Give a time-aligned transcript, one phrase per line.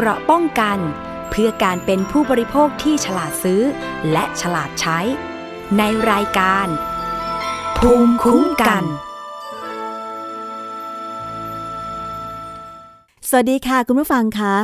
[0.00, 0.78] เกราะป้องกัน
[1.30, 3.62] เพื่อการเป็นผู้บริโภคที่ฉลาดซื้อ
[4.12, 4.98] และฉลาดใช้
[5.78, 6.66] ในรายการ
[7.78, 8.84] ภูมิคุ้มกัน
[13.28, 14.54] สวัสดีค่ะคุณผู้ฟังคะ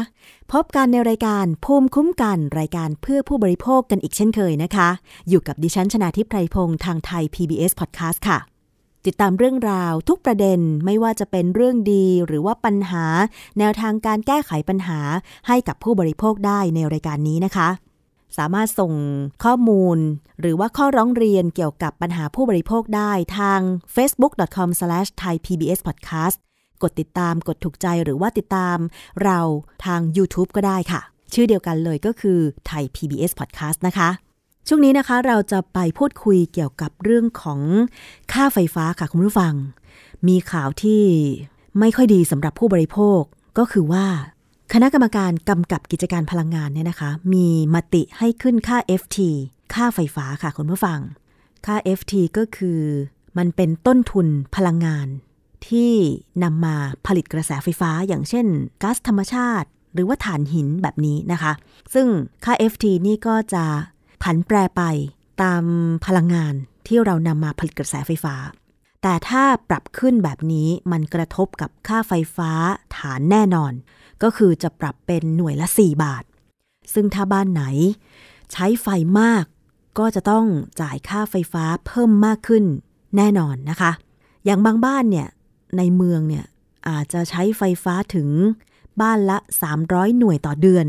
[0.52, 4.89] พบกันในรายการภูมิคุ้มกันรายการเพื่อผู้บริโภคกันอีกเช่นเคยนะคะ
[5.29, 8.54] อยู่กับดิฉันชนาทิพไพรพงศ์ทางไทย PBS Podcast ค่ะ
[9.07, 13.05] ติดตามเรื่องราวทุกประเด็นไม่ว่าจะเป็นเรื่องดีหรือว่าปัญหา
[13.59, 15.00] แนวทางการแก้ไขปัญหา
[15.48, 17.69] ให้กับผู้บริโภคได้ในรายการนี้นะคะ
[18.38, 18.93] สามารถส่ง
[19.45, 19.98] ข้อมูล
[20.41, 23.60] หรือว่าข้อร้องเรียนเกี่ยวกับปัญหาผู้บริโภคได้ทาง
[23.96, 26.37] facebook.com/thaipbspodcast
[26.82, 28.79] กดติดตามกดถูกใจหรือว่าติดตาม
[29.23, 29.38] เรา
[29.84, 31.01] ทาง YouTube ก็ได้ค่ะ
[31.34, 34.09] ชื่อเดียวกันเลยก็คือไทย PBS Podcast นะคะ
[34.68, 37.60] ช่วงนี้นะคะเราจะไปพูดคุยเกี่ยวกับเรื่องของ
[38.32, 39.54] ค่าไฟฟ้าค่ะคุณผู้ฟัง
[40.28, 41.02] มีข่าวที่
[41.80, 43.20] ไม่ค่อยดีสำหรับผู้บริโภค
[43.59, 44.06] ก็คือว่า
[44.73, 49.18] คณะกรรมการกำกับกิจการพลังงานเนี่ยนะคะ มีมติให้ขึ้นค่า FT
[49.74, 51.01] ค่าไฟฟ้าค่ะคุณผู้ฟัง
[51.66, 52.80] ค่า FT ก็คือ
[53.38, 55.06] มันเป็นต้นทุนพลังงาน
[55.68, 55.93] ที่
[56.43, 58.46] นำมาผลิตกระแสไฟฟ้าอย่างเช่น
[58.82, 61.52] ก๊าซธรรมชาติ หรือว่าถ่านหินแบบนี้นะคะ
[61.95, 62.06] ซึ่ง
[62.45, 63.65] ค่า FT นี่ก็จะ
[64.25, 64.83] ผันแปรไป
[65.43, 65.65] ตาม
[66.06, 66.55] พลังงาน
[66.87, 68.34] ที่เรานำมาผลิตกระแสไฟฟ้า
[69.03, 72.50] แต่ถ้าปรับขึ้นแบบนี้มันกระทบกับค่าไฟฟ้า
[72.97, 73.72] ฐานแน่นอน
[74.22, 76.25] ก็คือจะปรับเป็นหน่วยละ 4 บาท
[76.95, 77.65] ซึ่งถ้าบ้านไหน
[78.53, 78.87] ใช้ไฟ
[79.21, 79.45] มาก
[79.99, 80.47] ก็จะต้อง
[80.81, 82.65] จ่ายค่าไฟฟ้าเพิ่มมากขึ้น
[83.17, 83.93] แน่นอนนะคะ
[84.45, 85.28] อย่างบางบ้านเนี่ย
[85.77, 86.45] ในเมืองเนี่ย
[86.89, 88.28] อาจจะใช้ไฟฟ้าถึง
[89.00, 89.39] บ้านละ
[89.78, 90.87] 300 หน่วยต่อเดือน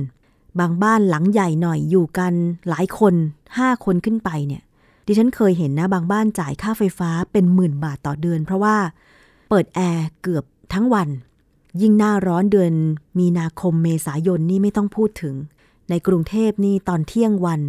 [0.59, 2.33] บางบ้านหลังใหญ่หน่อยอยู่กัน
[2.69, 3.13] หลายคน
[3.49, 4.61] 5คนขึ้นไปเนี่ย
[5.05, 8.75] ดิฉันเคยเห็นนะบางบ้านจ่ายค่าไฟฟ้าเป็นหมื่นบาทต่อเดือน เพราะว่า
[9.49, 11.09] เปิดแอร์เกือบทั้งวัน
[11.81, 12.73] ยิ่งหน้าร้อนเดือน
[13.19, 15.35] มีนาคมเมษายนนี่ไม่ต้องพูดถึง
[15.89, 17.61] ในกรุงเทพนี่ตอนเที่ยงวัน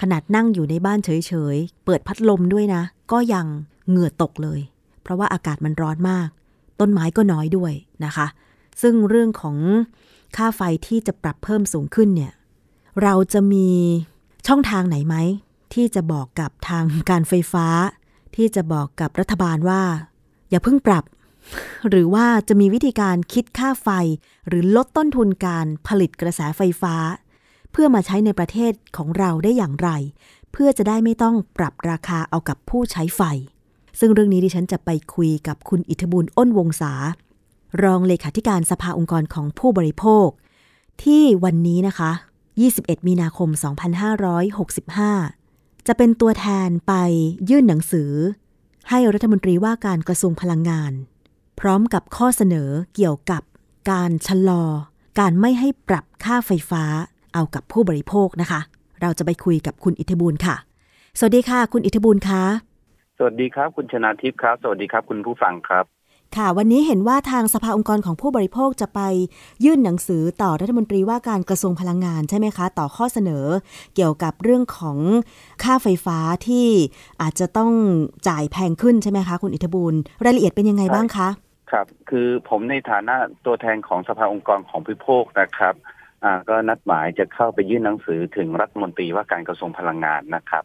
[0.00, 3.46] ขนาดนั่งอยู่ในบ้านเฉยๆ เปิดพัดลมด้วยนะ ก็ยัง
[3.88, 4.60] เหงื่อตกเลย
[5.02, 6.28] เพราะว่าอากาศมันร้อนมาก
[6.80, 7.72] ต้นไม้ก็น้อยด้วย
[8.04, 8.26] นะคะ
[8.82, 9.56] ซึ่งเรื่องของ
[10.36, 12.32] ค่าไฟที่จะปรับเพิ่มสูงขึ้นเนี่ย
[13.02, 13.68] เราจะมี
[14.46, 15.16] ช่องทางไหนไหม
[15.74, 17.66] ที่จะบอกกับทางการไฟฟ้า
[18.36, 19.82] ที่จะบอกกับรัฐบาลว่า
[20.50, 21.04] อย่าเพิ่งปรับ
[21.88, 23.88] หรือว่าจะมีวิธีการคิดค่าไฟ
[24.48, 26.94] หรือลดต้นทุนการผลิตกระแสไฟฟ้า
[27.70, 29.90] เพื่อมาใช้ในประเทศของเราได้อย่างไร
[30.52, 33.22] เพื่อจะได้ไม่ต้องปรับราคาเอากับผู้ใช้ไฟ
[34.00, 36.92] ซึ่งเรื่องนี้ดิฉันจะไปคุยกับคุณอิทธบุญอ้นวงศา
[37.82, 40.28] รองเลขาธิการสภาองค์กรของผู้บริโภค
[41.02, 42.10] ที่วันนี้นะคะ
[42.60, 43.48] 21 มีนาคม
[45.08, 46.92] 2565 จะเป็นตัวแทนไป
[47.50, 48.12] ยื่นหนังสือ
[48.90, 50.92] ให้รัฐมนตรีว่าการกระทรวงพลังงาน
[51.60, 53.42] พร้อมกับข้อเสนอเกี่ยวกับ
[53.90, 54.64] การชะลอ
[55.20, 56.84] การไม่ให้ปรับค่าไฟฟ้า
[57.34, 58.60] เอากับผู้บริโภคนะคะ
[59.00, 60.56] เราจะไปคุยกับคุณอิทธิบูลค่ะ
[61.18, 62.42] สวัสดีค่ะ คุณอิทธิบูลคะ
[63.18, 65.84] สวัสดีครับ คุณชนาทิพย์ครับ สวัสดีครับ คุณผู้ฟังครับ
[66.38, 69.00] ค่ะ วันนี้เห็นว่าทางสภาองค์กรของผู้บริโภคจะไป
[69.64, 73.44] ยื่นหนังสือต่อรัฐมนตรีว่าการกระทรวงพลังงานใช่ไหมคะ ต่อข้อเสนอ
[73.94, 74.98] เกี่ยวกับเรื่องของ
[75.62, 76.66] ค่าไฟฟ้าที่
[77.22, 77.72] อาจจะต้อง
[78.28, 79.94] จ่ายแพงขึ้นใช่ไหมคะ คุณอิทธบูล
[80.24, 81.28] รายละเอียดเป็นยังไงบ้างคะ
[81.70, 83.14] ครับ คือผมในฐานะ
[83.46, 85.74] ตัวแทนของสภาองค์กรของผู้บริโภคนะครับ
[86.24, 90.64] อ่าก็นัดหมายจะเข้าไปยื่นหนังสือถึงรัฐมนตรีว่าการกระทรวงพลังงานนะครับ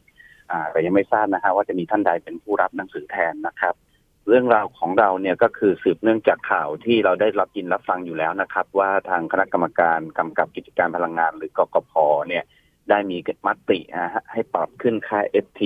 [0.52, 3.75] อ่าแต่ยังไม่ทราบนะฮะว่าจะมีท่านใดเป็นผู้รับหนังสือแทนนะครับ
[4.29, 11.94] เรื่องราวของเราเนี่ยก็คือสืบเนื่องจากข่าวที่เราได้รับยินรับฟังอยู่แล้วนะครับ ว่าทางคณะกรรมการกำกับกิจการพลังงาน หรือกกพ
[12.28, 12.44] เนี่ย
[12.90, 13.17] ได้มี
[13.47, 15.62] มตินะฮะให้ปรับขึ้นค่า FT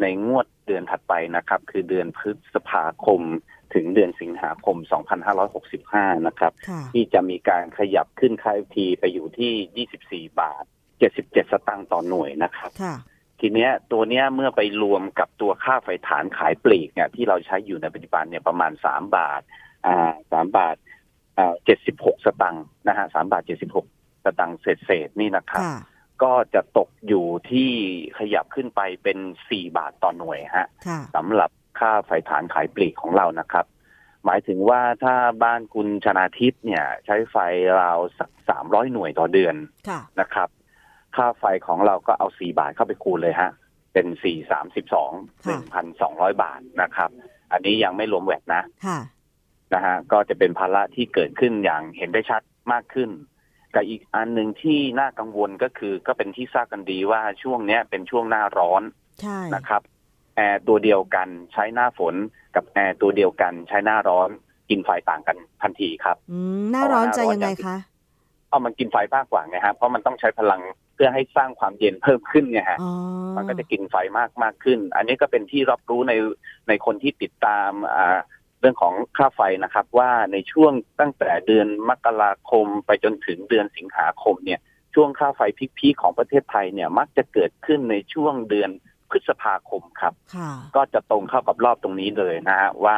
[0.00, 3.20] ในงวดเดือนถัดไปนะครับ คือเดือนพฤษภาคม
[3.74, 4.76] ถึงเดือนสิงหาคม
[5.52, 10.64] 2565 นะครับค่ะที่จะมีการขยับขึ้นค่า FT ไปอยู่ที่ 24 บาท
[11.08, 12.94] 77 สตางค์ต่อหน่วยนะครับค่ะ
[13.44, 19.40] ทีเนี้ยตัวเนี้ยเมื่อไปรวมกับตัวค่าไฟฐานขายปลีกเนี่ยที่เราใช้อยู่ในปัจจุบันเนี่ยประมาณ3บาท
[19.86, 20.76] อ่าสามบาท
[21.38, 21.54] อ่า
[21.88, 23.42] 76สตังค์นะฮะสามบาท
[23.84, 25.76] 76สตังค์เศษเศษๆนี่นะครับค่ะ
[26.22, 27.70] ก็จะตกอยู่ที่
[28.18, 29.18] ขยับขึ้นไปเป็น
[29.48, 33.66] 4บาทต่อหน่วยฮะค่ะสำหรับค่าไฟฐานขายปลีกของเรานะครับ
[34.24, 37.36] หมายถึงว่าถ้าบ้านคุณชนาทิพย์เนี่ย ใช้ไฟ
[37.80, 39.54] ราวสักสามร้อยหน่วยต่อเดือน
[39.88, 40.48] ค่ะนะครับ
[41.16, 43.50] ค่าไฟของเราก็เอาสี่บาทเข้าไปคูณเลยฮะ
[43.92, 45.12] เป็นสี่สามสิบสอง
[45.44, 47.10] หนึ่งพันสองร้อยบาทนะครับ
[47.52, 48.98] อันนี้ยังไม่รวมแวดนะค่ะ
[49.74, 52.42] นะฮะก็จะเป็นภาระที่เกิดขึ้นอย่างเห็นได้ชัด
[52.72, 53.10] มากขึ้น
[53.74, 58.82] กับอีกอันหนึ่งที่น่ากังวลก็คือก็เป็นที่ทราบกันดีว่าช่วงเนี้ยเป็นช่วงหน้าร้อน
[59.20, 59.82] ใช่นะครับ
[60.36, 62.14] แอร์ตัวเดียวกันใช้หน้าฝน
[62.56, 64.28] กับแอร์ตัวเดียวกันใช้หน้าร้อน
[64.70, 67.76] กินไฟต่างกันทันทีครับอืมหน้าร้อนจะยังไงคะ
[68.52, 70.60] เอามันกินไฟมากกว่าไงฮะเพราะมันต้องใช้พลัง
[70.94, 72.92] เพื่อให้สร้างความเย็นเพิ่มขึ้นไงฮะอ๋อ
[73.36, 76.12] มันก็จะกินไฟมากมากขึ้น อันนี้ก็เป็นที่รับรู้ใน
[76.68, 78.18] ในคนที่ติดตามอ่า
[78.60, 84.60] เรื่องของค่าไฟนะครับ ว่าในช่วงตั้งแต่เดือนมกราคมไปจนถึงเดือนสิงหาคมเนี่ย
[84.94, 85.40] ช่วงค่าไฟ
[85.78, 88.70] พีคๆของประเทศไทยเนี่ยมักจะเกิดขึ้นในช่วงเดือน
[89.10, 92.96] พฤษภาคมครับค่ะก็จะตรงเข้ากับรอบตรงนี้เลยนะฮะว่า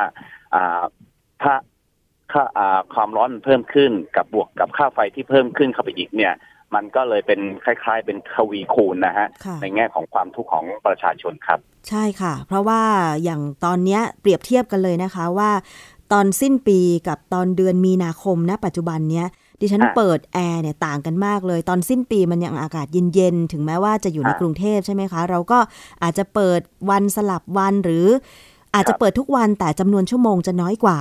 [0.55, 0.83] อ่า
[1.43, 1.55] ถ้า
[2.35, 6.35] ค่าอ่าความร้อนมันเพิ่มขึ้นกับบวกกับค่าไฟที่เพิ่มขึ้นเข้าไปอีกเนี่ย
[6.75, 11.59] มันก็เลยเป็นคล้าย ๆ เป็นทวีคูณนะฮะค่ะในแง่ของความทุกข์ของประชาชนครับ
[11.89, 12.83] ใช่ค่ะ เพราะว่า
[13.25, 15.51] อย่างตอนเนี้ยเปรียบเทียบกันเลยนะคะว่า
[16.13, 19.27] ตอนสิ้นปีกับตอนเดือนมีนาคมณปัจจุบันเนี้ย
[19.61, 25.59] ดิฉันอะเปิดแอร์เนี่ยต่างกันมากเลย ตอนสิ้นปีมันยังอากาศเย็นๆ ถึงแม้ว่าจะอยู่ในอะกรุงเทพใช่ไหมคะ เราก็
[26.03, 26.61] อาจจะเปิด
[26.91, 28.07] วันสลับวันหรือ
[28.75, 30.99] อาจจะครับเปิดทุกวันแต่จำนวนชั่วโมงจะน้อยกว่า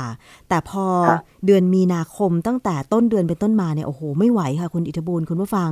[0.49, 5.71] แต่พอครับเดือนมีนาคมตั้งแต่ต้นเดือนเป็นต้นมาเนี่ยโอ้โหไม่ไหวค่ะคุณอิทธบูลคุณผู้ฟัง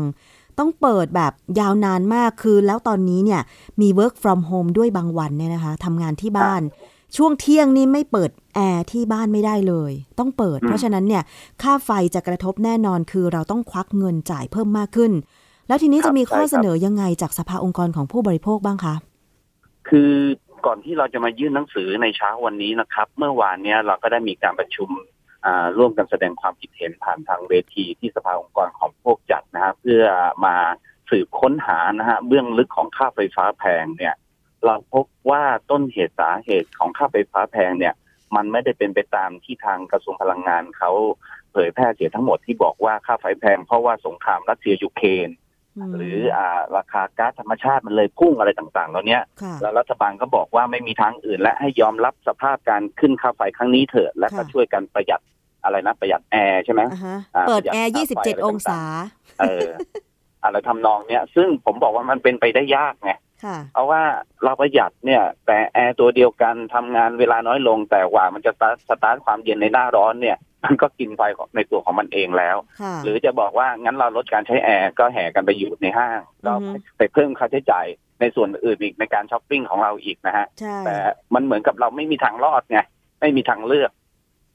[0.59, 3.42] ต้องเปิดแบบยาวนานมากคือแล้วตอนนี้เนี่ย
[3.81, 6.62] มี work from home ด้วยบางวันเนี่ยนะคะทำงานที่บ้าน
[7.18, 11.24] ช่วงเที่ยงนี่ไม่เปิดแอร์ที่บ้านไม่ได้เลย ต้องเปิดอืมเพราะฉะนั้นเนี่ย
[11.62, 15.12] ค่าไฟจะกระทบแน่นอนคือเราต้องควักเงินจ่ายเพิ่มมากขึ้น
[15.68, 18.95] แล้วทีนี้ครับจะมีข้อใช่ครับเสนอยังไงจากสภาองค์กรของผู้บริโภคบ้างคะ
[19.89, 20.13] คือ
[20.66, 24.90] ก่อนที่เราจะมายื่นหนังสือในเช้าวันนี้นะครับ เมื่อวานเนี้ยเราก็ได้มีการประชุม
[25.78, 30.04] ร่วมกันแสดงความคิดเห็นผ่านทางเวทีที่สภาองค์กรของพวกจัดนะฮะเพื่อ
[30.46, 30.56] มา
[31.10, 34.16] สืบค้นหานะฮะเบื้องลึกของค่าไฟฟ้าแพงเนี่ย
[34.66, 37.94] เราพบว่าต้นเหตุสาเหตุของค่าไฟฟ้าแพงเนี่ย
[38.36, 40.92] มันไม่ได้เป็นไปตามที่ทางกระทรวงพลังงานเขา
[41.52, 45.30] เผยแพร่เสียทั้งหมดที่บอกว่าค่าไฟแพงเพราะว่าสงครามรัสเซียยูเครน
[45.97, 55.21] หรืออ่าราคาก๊าซธรรมชาติมันเลยพุ่งอะไรต่างๆเหล่านี้ค่ะแล้วรัฐบาลก็บอกว่าไม่มีทางอื่น และให้ยอมรับสภาพการขึ้นค่าไฟครั้งนี้เถิดและก็ค่ะช่วยกันประหยัด
[55.63, 58.79] อะไรนะประหยัดแอร์ใช่ไหมอ่าฮะอ่าเปิดประหยัดแอร์ค่าไฟอะไร27องศา
[59.39, 59.68] เออ
[60.44, 63.12] อะไรทำนองเนี้ยซึ่งผมบอกว่ามันเป็นไปได้ยากไง
[63.45, 64.01] ค่ะเพราะว่า
[64.44, 77.86] เราประหยัดเนี่ย แต่แอร์ตัวเดียวกันทำงานเวลาน้อยลงแต่ว่ามันจะสตาร์ทสตาร์ทความเย็นในหน้าร้อนเนี่ย มันก็กินไฟของในตัวของมันเองแล้วค่ะหรือจะบอกว่างั้นเราลดการใช้แอร์ก็แห่กันไปอยู่ในห้างก็อือฮึไปเพิ่มค่าใช้จ่าย
[78.19, 80.98] ในส่วนอื่นอีกในการช้อปปิ้งของเราอีกนะฮะใช่แต่
[81.34, 82.80] มันเหมือนกับเราไม่มีทางรอดไง
[83.22, 83.92] ไม่มีทางเลือก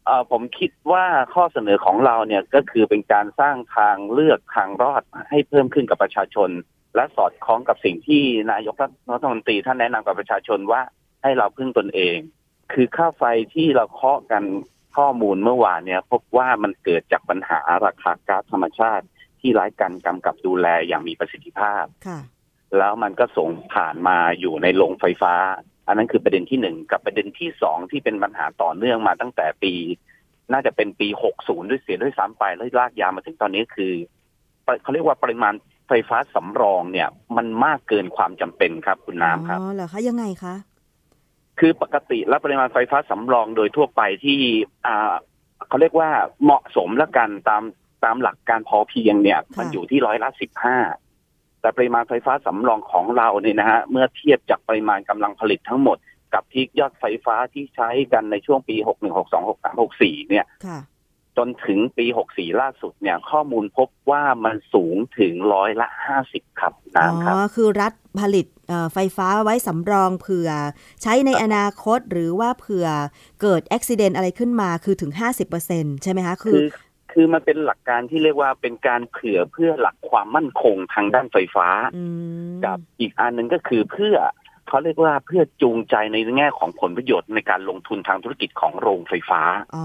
[0.07, 1.05] เออผมคิดว่า
[1.35, 6.51] ข้อเสนอของเราเนี่ยก็คือเป็นการสร้างทางเลือกทางรอดให้เพิ่มขึ้นกับประชาชน
[6.97, 8.23] และสอดคล้องกับสิ่งที่
[8.53, 8.75] นายก
[9.13, 10.81] รัฐมนตรีท่านแนะนำกับประชาชนว่า
[11.23, 12.17] ให้เราพึ่งตนเอง
[12.73, 13.23] คือค่าไฟ
[13.55, 14.43] ที่เราเคาะกัน
[14.97, 19.07] ข้อมูลเมื่อวานเนี่ยพบว่ามันเกิดจากปัญหาราคาก๊าซธรรมชาติ
[19.41, 22.21] ที่ไร้การกำกับดูแลอย่างมีประสิทธิภาพค่ะ
[22.79, 25.35] แล้วมันก็ส่งผ่านมาอยู่ในโรงไฟฟ้า
[25.87, 29.75] อันนั้นคือประเด็นที่หนึ่งกับประเด็นที่สองที่เป็นปัญหาต่อเนื่องมาตั้งแต่ปี
[30.53, 31.09] น่าจะเป็นปี
[31.41, 33.93] 60ด้วยเสียด้วยซ้ำไปแล้วลากยาวมาถึงตอนนี้คือ
[34.83, 35.55] เขาเรียกว่าปริมาณ
[35.89, 40.55] ไฟฟ้าสำรองเนี่ย มันมากเกินความจำเป็นครับคุณน้ำครับอ๋อเหรอคะยังไงคะ
[41.61, 44.41] คือปกติแล้วปริมาณไฟฟ้าสำรองโดยทั่วไปที่
[44.87, 45.15] อ่า
[45.69, 46.11] เขาเรียกว่า
[46.45, 47.63] เหมาะสมและกันตาม
[48.05, 50.79] ตามหลักการพอเพียงเนี่ยค่ะมันอยู่ที่ร้อยละสิบห้า
[51.61, 55.99] แต่ปริมาณไฟฟ้าสำรองของเราเนี่ยนะฮะเมื่อเทียบจากปริมาณกำลังผลิตทั้งหมด
[56.35, 60.79] กับที่ยอดไฟฟ้าที่ใช้กันในช่วงปี61 62 63 64เนี่ยค่ะ
[61.37, 65.89] จนถึงปี 64 ล่าสุดเนี่ย ข้อมูลพบว่ามันสูงถึงร้อยละ
[66.25, 70.51] 50 ครับอ๋น้ำครับอคือรัฐผลิตเอ่อไฟฟ้าไว้สำรองเผื่อ
[71.03, 72.87] ใช้ในอนาคตหรือว่าเผื่อ
[73.43, 75.13] เกิดอุบิเหตุอะไรขึ้นมาคือถึง
[75.57, 76.69] 50%ใช่ไหมคะ คืคืออ
[77.13, 82.05] คือมันเป็นหลักการที่เรียกว่าเป็นการเผื่อเพื่อหลักความมั่นคงทางด้านไฟฟ้าอื
[82.49, 84.17] มกับอีกอันหนึ่งก็คือเพื่อ
[84.69, 89.43] เขาเรียกว่าเพื่อจูงใจในแง่ของผลประโยชน์ในการลงทุนทางธุรกิจของโรงไฟฟ้า
[89.77, 89.85] อ๋อ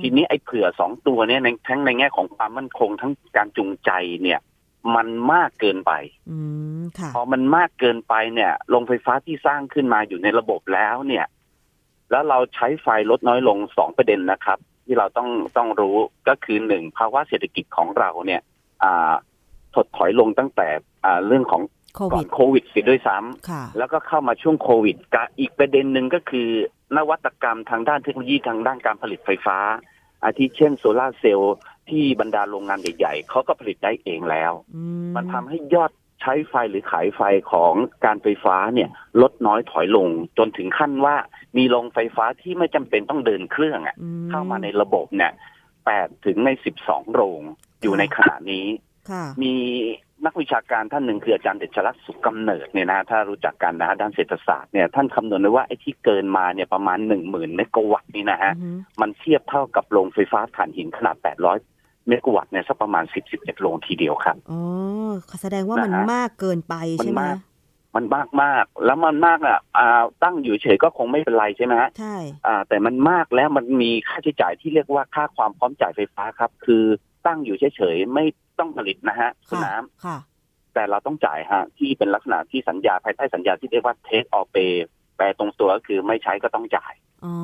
[0.00, 3.90] ทีนี้ไอ้เผื่อสองตัวเนี่ยในทั้งในแง่ของความมั่นคงทั้งการจูงใจ
[4.22, 4.40] เนี่ย
[4.96, 5.92] มันมากเกินไป
[6.30, 6.38] อื
[6.80, 11.26] มค่ะพอมันมากเกินไปเนี่ยโรงไฟฟ้าที่สร้างขึ้นมาอยู่ในระบบแล้วเนี่ย
[12.10, 15.96] แล้วเราใช้ไฟลดน้อยลงสองประเด็นนะครับ ที่เราต้องต้องรู้
[16.28, 18.40] ก็คือหนึ่งภาวะเศรษฐกิจของเราเนี่ย
[18.82, 19.14] อ่า
[19.74, 20.68] ถดถอยลงตั้งแต่
[21.04, 21.62] อ่าเรื่องของ
[21.96, 26.48] โคก่อวินดโควิดเสียด้วยซ้ำค่ะแล้วก็เข้ามาช่วงโควิดกับอีกประเด็นหนึ่งก็คือ
[26.96, 29.58] นวัตกรรมทางด้านเทคโนโลยีทางด้านการผลิตไฟฟ้า
[30.24, 31.56] อาทิเช่นโซลาร์เซลล์
[31.90, 34.82] ที่บรรดาโรงงานใหญ่ๆเขาก็ผลิตได้เองแล้วอื
[35.16, 37.20] มันทำให้ยอดใช้ไฟหรือขายไฟ
[37.52, 37.72] ของ
[38.04, 38.90] การไฟฟ้าเนี่ย
[39.22, 41.16] ลดน้อยถอยลง จนถึงขั้นว่า
[41.56, 45.32] มีโรงไฟฟ้าที่ไม่จำเป็นต้องเดินเครื่องอะอืเข้ามาในระบบเนี่ย
[45.86, 47.42] แปดถึงในสิบสองโรง
[47.82, 48.66] อยู่ในขณะนี้
[49.10, 49.54] ค่ะมี
[50.24, 58.70] นักวิชาการท่านหนึ่งคืออาจารย์เดชรัตน์สุขกำเนิดเนี่ยนะถ้ารู้จักกันนะด้านเศรษฐศาสตร์เนี่ยท่านคำนวณไว้ว่าไอ้ที่เกินมาเนี่ยประมาณหนึ่งหมื่นเมกะวัตต์นี่นะฮะอือฮึ
[59.00, 61.16] มันเทียบเท่ากับโรงไฟฟ้าถ่านหินขนาด
[61.62, 64.60] 800เมกะวัตต์เนี่ยสักประมาณ10 11โรงทีเดียวครับอ๋อ
[65.42, 67.36] แสดงว่ามันนะฮะมากเกินไปมันใช่ไหมมาก
[67.94, 76.84] มันมากมากแล้วมันมากอะอ่าตั้งอยู่เฉยก็คงไม่เป็นไรใช่ไหมฮะใช่อ่าแต่มันมากแล้วมันมีค่าใช้จ่ายที่เรียกว่าค่าความพร้อมจ่ายไฟฟ้าครับ คือ
[77.26, 78.24] ตั้งอยู่เฉยๆไม่
[78.58, 80.18] ต้องผลิตนะฮะคุณค่ะน้ำค่ะ
[80.74, 84.74] แต่เราต้องจ่ายฮะที่เป็นลักษณะที่สัญญาภายใต้สัญญาที่เรียกว่า take or pay
[85.16, 86.92] แปลตรงตัวก็คือไม่ใช้ก็ต้องจ่าย
[87.24, 87.34] อ๋อ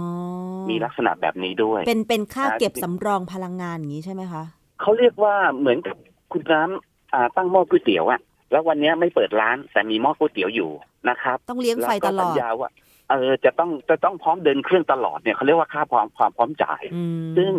[0.71, 4.43] มีลักษณะแบบนี้ด้วย เป็นเป็นค่าอ่าเก็บสำรองพลังงานอย่างนี้ใช่ไหมคะ
[4.81, 5.97] เขาเรียกว่าเหมือนกับ
[6.33, 8.21] คุณน้ำอ่าตั้งหม้อก๋วยเตี๋ยวอะ
[8.51, 10.71] แล้ววันเนี้ยไม่เปิดร้านแต่มีหม้อก๋วยเตี๋ยวอยู่
[11.09, 12.71] นะครับ ต้องเลี้ยงไฟแล้วก็ตลอสัดญญาว่า
[13.13, 17.53] เออจะต้องจะต้องพร้อมเดินเครื่องตลอดเนี่ยเขาเรียกว่าค่าความความพร้อมจ่ายอืมซึ่ง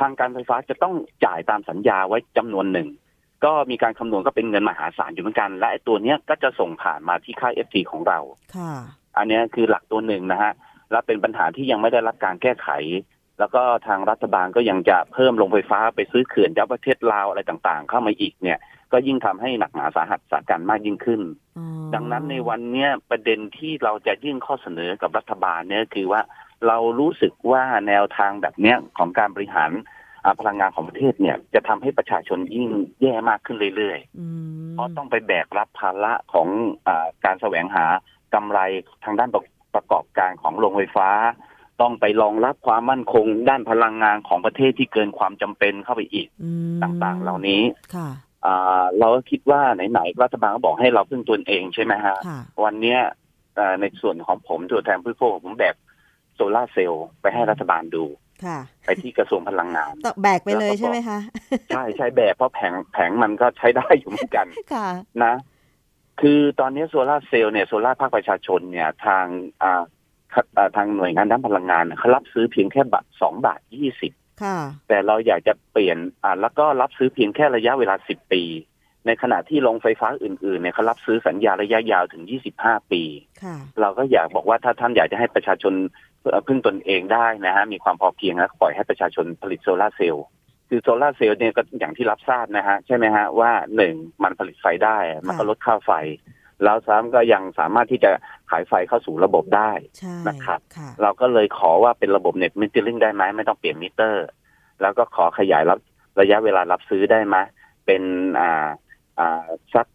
[0.00, 2.88] ทางการไฟฟ้าจะต้องจ่ายตามสัญญาไว้จำนวนหนึ่ง
[3.44, 8.18] ก็มีการคำนวณก็เป็นเงินมหาศาลอยู่เหมือนกัน และไอ้ตัวเนี้ยก็จะส่งผ่านมาที่ค่า FT ของเรา
[8.56, 8.72] ค่ะ
[9.16, 10.52] อันเนี้ยคือหลักตัวหนึ่งนะฮะ
[10.90, 12.68] และเป็นปัญหาที่ยังไม่ได้รับการแก้ไข
[13.38, 18.58] แล้วก็ทางรัฐบาลก็ยังจะเพิ่มโรงไฟฟ้าไปซื้อเขื่อนจากประเทศลาวอะไรต่างๆ เข้ามาอีกเนี่ย
[18.92, 21.20] ก็ยิ่งทำให้หนักหนาสาหัสสาการมากยิ่งขึ้น
[21.58, 26.20] อ๋อดังนั้นในวันเนี้ยประเด็นที่เราจะยื่นข้อเสนอกับรัฐบาลเนี่ยคือว่า
[26.66, 29.70] เรารู้สึกว่าแนวทางแบบเนี้ยของการบริหาร
[30.24, 32.70] อ่าพลังงานของประเทศเนี่ย จะทำให้ประชาชนยิ่ง
[33.00, 34.26] แย่มากขึ้นเรื่อยๆอื
[34.68, 36.48] มเพราะต้องไปแบกรับภาระของ
[36.86, 37.84] อาการแสวงหา
[38.34, 38.58] กำไร
[39.04, 39.42] ทางด้านประ
[39.74, 41.10] ประกอบการของโรงไฟฟ้า
[41.80, 47.62] ต้องไปรองรับความมั่นคงด้านพลังงานของประเทศที่เกินความจำเป็นเข้าไปอีกอืมต่างๆ เหล่านี้
[47.94, 48.29] ค่ะอ่า
[48.98, 53.00] เราก็คิดว่าไหนๆรัฐบาลก็บอกให้เราพึ่งตนเองใช่ไหมฮะค่ะวันเนี้ย
[53.58, 55.76] อ่าในส่วนของผมตัวแทนผู้บริโภคผมแบก
[56.34, 58.04] โซลาร์เซลล์ไปให้รัฐบาลดู
[58.44, 61.18] ค่ะไปที่กระทรวงพลังงานต้องแบกไปเลยใช่ไหมคะ
[61.72, 64.88] ใช่ใช่แบกเพราะแผงแผงมันก็ใช้ได้อยู่เหมือนกันค่ะ
[65.24, 65.34] นะ
[66.20, 69.24] คือตอนนี้โซลาร์เซลล์เนี่ยโซลาร์ภาคประชาชนเนี่ยทาง
[69.62, 69.82] อ่า
[70.34, 74.19] ครับอ่าทางหน่วยงานด้านพลังงานเนี่ยเขารับซื้อเพียงแค่บาทสองบาทยี่สิบค่ะ
[74.88, 78.42] แต่เราอยากจะเปลี่ยนอ่าแล้วก็รับซื้อเพียงแค่ระยะเวลาสิบปี
[79.06, 83.02] ในขณะที่โรงไฟฟ้าอื่นๆเนี่ยเขารับซื้อสัญญาระยะยาวถึงยี่สิบห้าปี
[83.42, 85.74] ค่ะเราก็อยากบอกว่าถ้าท่านอยากจะให้ประชาชน
[86.22, 90.26] เอ่อพึ่งตนเองได้นะฮะมีความพอเพียงแล้วปล่อยให้ประชาชนผลิตโซลาร์เซลล์
[90.68, 95.92] คือโซลาร์เซลล์เนี่ยก็อย่างที่รับทราบนะฮะใช่ไหมฮะว่าหนึ่งมันผลิตไฟได้ มันก็ลดค่าไฟ
[96.64, 98.10] แล้วซ้ำก็ยังสามารถที่จะ
[98.50, 104.26] ขายไฟเข้าสู่ระบบได้ใช่นะครับค่ะเราก็เลยขอว่าเป็นระบบ net metering ได้ไหมไม่ต้องเปลี่ยนมิเตอร์
[104.82, 105.78] แล้วก็ขอขยายรับ
[106.20, 107.36] ระยะเวลารับซื้อได้ไหม
[107.86, 108.02] เป็น
[108.38, 108.66] อ่า
[109.18, 109.86] อ่าสัก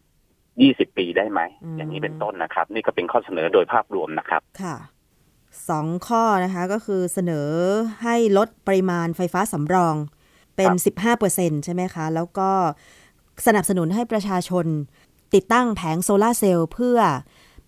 [0.62, 4.76] ยี่สิบปีได้ไหมอืมอย่างนี้เป็นต้นนะครับ นี่ก็เป็นข้อเสนอโดยภาพรวมนะครับค่ะ
[5.68, 7.48] สองข้อนะคะก็คือเสนอ
[8.02, 9.96] ให้ลดปริมาณไฟฟ้าสำรอง
[10.56, 10.72] เป็น
[11.18, 12.50] 15%ใช่ไหมคะ แล้วก็
[13.46, 14.66] สนับสนุนให้ประชาชน
[15.34, 16.98] ติดตั้งแผงโซลาร์เซลล์เพื่อ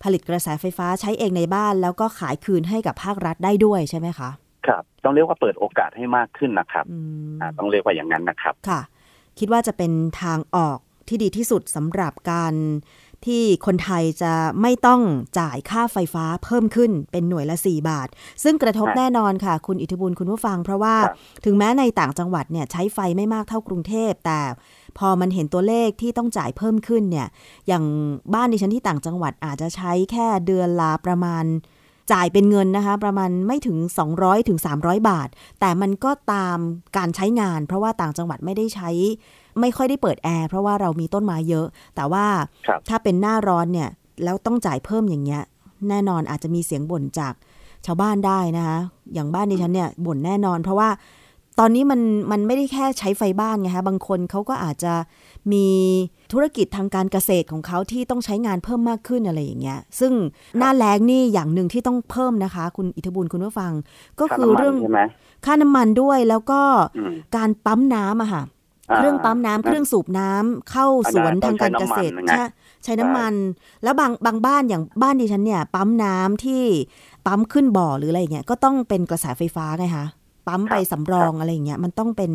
[0.03, 4.29] ผลิตกระแสไฟฟ้าใช้เองในบ้าน แล้วก็ขายคืนให้กับภาครัฐได้ด้วยใช่ไหมคะ
[4.65, 6.97] ครับ ต้องเรียกว่าเปิดโอกาสให้มากขึ้นนะครับอื
[7.29, 8.81] มอ่าต้องเรียกว่าอย่างนั้นนะครับ ค่ะ
[9.39, 12.53] คิดว่าจะเป็นทางออกที่ดีที่สุดสำหรับการ
[13.25, 15.01] ที่คนไทยจะไม่ต้อง
[15.39, 18.07] จ่ายค่าไฟฟ้าเพิ่มขึ้นเป็นหน่วยละ 4 บาท
[18.43, 24.39] ซึ่งกระทบครับแน่นอนค่ะ คุณอิทธิบุญคุณผู้ฟัง เพราะว่าครับถึงแม้ในต่างจังหวัดเนี่ยใช้ไฟไม่มากเท่ากรุงเทพแต่
[24.97, 27.27] พอมันเห็นตัวเลขที่ต้องจ่ายเพิ่มขึ้นเนี่ย
[27.67, 27.83] อย่าง
[28.33, 31.45] บ้านดิฉันที่ต่างจังหวัดอาจจะใช้แค่เดือนละประมาณ
[32.11, 33.77] จ่ายเป็นเงินนะคะ ประมาณไม่ถึง
[34.13, 35.29] 200ถึง300 บาท
[35.59, 36.57] แต่มันก็ตาม
[36.97, 38.89] การใช้งาน เพราะว่าต่างจังหวัดไม่ได้ใช้
[39.59, 42.25] ไม่ค่อยได้เปิดแอร์เพราะว่าเรามีต้นไม้เยอะ แต่ว่า
[42.67, 43.89] ครับถ้าเป็นหน้าร้อนเนี่ย
[44.23, 45.43] แล้วต้องจ่ายเพิ่มอย่างเงี้ย
[45.89, 47.33] แน่นอนอาจจะมีเสียงบ่นจาก
[47.85, 48.77] ชาวบ้านได้นะคะ
[49.13, 50.89] อย่างบ้านดิฉันเนี่ยบ่นแน่นอน เพราะว่า
[51.59, 52.01] ตอนนี้มัน
[52.31, 54.93] มันไม่ได้แค่ใช้ไฟบ้านไงคะบางคนเขาก็อาจจะ
[55.51, 55.67] มี
[56.33, 60.13] ธุรกิจทางการเกษตรของเขาที่ต้องใช้งานเพิ่มมากขึ้นอะไรอย่างเงี้ย ซึ่ง
[60.57, 63.73] หน้าแล้งนี่อย่างหนึ่งที่ต้องเพิ่มนะคะ คุณอิทธิบุญคุณผู้ฟัง
[64.19, 65.01] ก็ค่าคือน้ำมันเรื่องใช่ไหม
[65.45, 66.61] ค่าน้ำมันด้วยแล้วก็
[66.97, 68.43] อืมการปั๊มน้ำอะค่ะ
[68.91, 72.45] อ่าเครื่องปั๊มน้ำเครื่องสูบน้ำเข้าสวนอัทานงนั้นการเกษตรต้องใช้น้ำมันไงใช่
[72.83, 73.33] ใช้น้ำมัน
[73.83, 76.63] แล้วบางบางบ้านอย่างบ้านดิฉันเนี่ย ปั๊มน้ำที่
[77.25, 80.05] ปั๊มขึ้นบ่อหรืออะไรอย่างเงี้ยก็ต้องเป็นกระแสไฟฟ้าไงคะ
[80.49, 82.31] ปั๊มไปสำรองอะไรอย่างเงี้ยมันต้องเป็น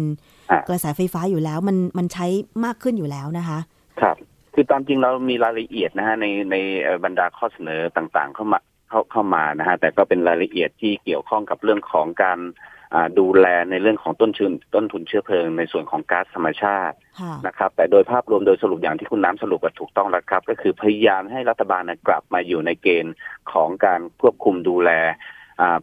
[0.50, 2.26] อะกระแสไฟฟ้าอยู่แล้ว มันมันใช้
[2.64, 3.59] มากขึ้นอยู่แล้วนะคะ
[4.00, 4.16] ครับ
[4.54, 12.40] คือตามจริงเรามีรายละเอียดนะฮะในในเอ่อบรรดาข้อเสนอต่างๆ เข้ามาเข้าเข้ามานะฮะแต่ก็เป็นรายละเอียดที่เกี่ยวข้องกับเรื่องของการ
[12.94, 23.14] อ่าดูแลในเรื่องของต้นทุนต้นทุนเชื้อเพลิงในส่วนของก๊าซธรรมชาติค่ะนะครับ แต่โดยภาพรวมโดยสรุปอย่างที่คุณน้ำสรุปก็ถูกต้องแล้วครับ ก็คือพยายามให้รัฐบาลนะกลับมาอยู่ในเกณฑ์
[23.52, 25.12] ของการควบคุมดูแลอ่า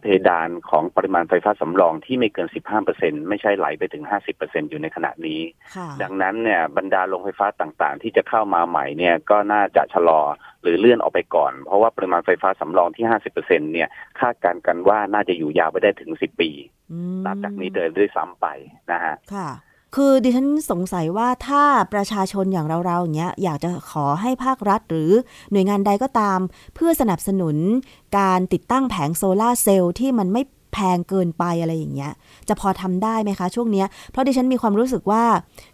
[0.00, 2.48] เพดานของปริมาณไฟฟ้าสำรองที่ไม่เกิน
[2.88, 4.04] 15%ไม่ใช่ไหลไปถึง
[4.36, 5.40] 50%อยู่ในขณะนี้
[5.76, 10.20] ค่ะดังนั้นเนี่ยบรรดาโรงไฟฟ้าต่างๆ ที่จะเข้ามาใหม่เนี่ยก็น่าจะชะลอ
[10.62, 13.88] หรือเลื่อนออกไปก่อน เพราะว่าปริมาณไฟฟ้าสำรองที่ 50%เนี่ย
[14.20, 16.50] คาดการณ์กันว่าน่าจะอยู่ยาวไปได้ถึง 10 ปี
[16.92, 18.46] อืมนับจากนี้เดินด้วยซ้ำไป
[18.92, 19.48] นะฮะค่ะ
[19.96, 25.10] คือดิฉันสงสัยว่าถ้าประชาชนอย่างเราๆอย่างเงี้ยอยากจะขอให้ภาครัฐหรือ
[25.52, 26.38] หน่วยงานใดก็ตาม
[26.74, 27.56] เพื่อสนับสนุน
[28.18, 32.12] การติดตั้งแผงโซลาร์เซลล์ที่มันไม่แพงเกินไปอะไรอย่างเงี้ย
[32.48, 35.22] จะพอทำได้ไหมคะช่วงเนี้ย เพราะดิฉันมีความรู้สึกว่า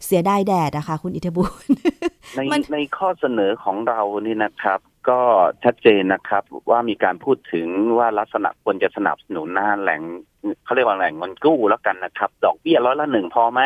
[0.04, 1.68] เสียดายแดดอะคะคุณอิทบุญ
[2.36, 5.20] ในมันในข้อเสนอของเรานี่นะครับ ก็
[5.64, 7.66] ชัดเจนนะครับว่ามีการพูดถึง
[7.98, 10.00] ว่าลักษณะควรจะสนับสนุนหน้าแหล่ง
[10.64, 13.60] เขาเรียกว่าแหล่งเงินกู้แล้วกันนะครับ ดอกเบี้ยร้อยละหนึ่งพอไหม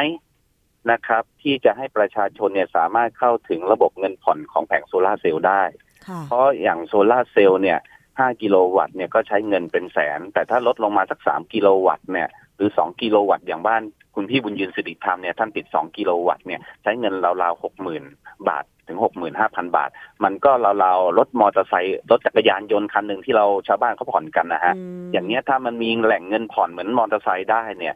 [0.91, 5.63] นะครับ ที่จะให้ประชาชนเนี่ยสามารถเข้าถึงระบบเงินผ่อนของแผงโซลาร์เซลล์ได้
[6.07, 7.79] ค่ะเพราะอย่างโซลาร์เซลล์เนี่ย
[8.11, 13.83] 5กิโลวัตต์เนี่ยก็ใช้เงินเป็นแสน แต่ถ้าลดลงมาสัก3กิโลวัตต์เนี่ยหรือ2กิโลวัตต์อย่างบ้าน
[14.15, 17.63] คุณพี่บุญยืนสิริธรรมเนี่ยท่านติด2กิโลวัตต์เนี่ยใช้เงินราวๆ
[18.01, 18.99] 60,000บาทถึง
[19.37, 19.91] 65,000บาท
[20.25, 20.51] มันก็
[20.85, 27.95] ราวๆรถมอเตอร์ไซค์รถจักรยานยนต์คันหนึ่งที่เราชาวบ้านเขาผ่อนกันนะฮะมอย่างเนี้ยถ้ามันมีแหล่งเงินผ่อนเหมือนมอเตอร์ไซค์ได้เนี่ย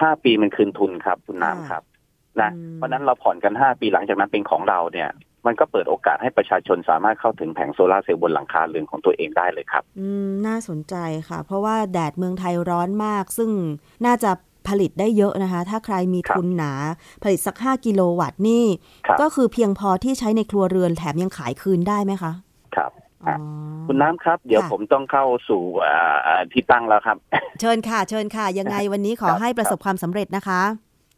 [0.00, 1.82] ห้าปีมันคืนทุนครับ คุณน้ำครับ
[2.42, 5.10] นะอืมเพราะฉะนั้นเราผ่อนกันห้าปีหลังจากนั้นเป็นของเราเนี่ย
[5.46, 10.94] มันก็เปิดโอกาสให้ประชาชนสามารถเข้าถึงแผงโซลาร์เซลล์บนหลังคาเรือนของตัวเองได้เลยครับ อืม น่าสนใจ
[11.28, 13.50] ค่ะ เพราะว่าแดดเมืองไทยร้อนมาก ซึ่ง
[14.06, 14.30] น่าจะ
[14.68, 16.72] ผลิตได้เยอะนะคะ ถ้าใครมีครับทุนหนา
[17.22, 18.64] ผลิตสัก 5 กิโลวัตต์นี่
[19.06, 22.32] ครับก็คือเพียงพอที่ใช้ในครัวเรือนแถมยังขายคืนได้ไหมคะ
[22.76, 22.90] ครับ
[23.24, 23.34] อ๋อ
[23.86, 27.16] คุณน้ำครับ เดี๋ยวค่ะผมต้องเข้าสู่อ่าอ่าที่ตั้งแล้วครับ
[27.60, 30.60] เชิญค่ะ เชิญค่ะ ยังไงวันนี้ขอครับให้ประสบความสำเร็จนะคะ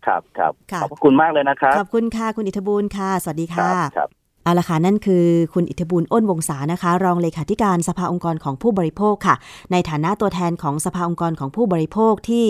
[0.06, 4.10] ครับครับค่ะขอบพระคุณมากเลยนะครับขอบคุณค่ะคุณอิทธบูลค่ะ สวัสดีคค่ะรับครับ
[4.44, 9.36] เอาละค่ะนั่นคือคุณอิทธบูลอ้นวงศานะคะ รองเลขาธิการสภาองค์กรของผู้บริโภคค่ะ
[9.72, 12.46] ในฐานะตัวแทนของสภาองค์กรของผู้บริโภคที่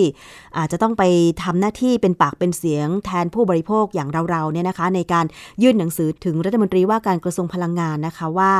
[0.57, 1.03] อาจจะต้องไป
[1.43, 5.25] ทำหน้าที่เป็นปากเป็นเสียงแทนผู้บริโภคอย่างเราๆเนี่ยนะคะ ในการ
[5.61, 8.53] ยื่นหนังสือถึงรัฐมนตรีว่าการกระทรวงพลังงานนะคะว่า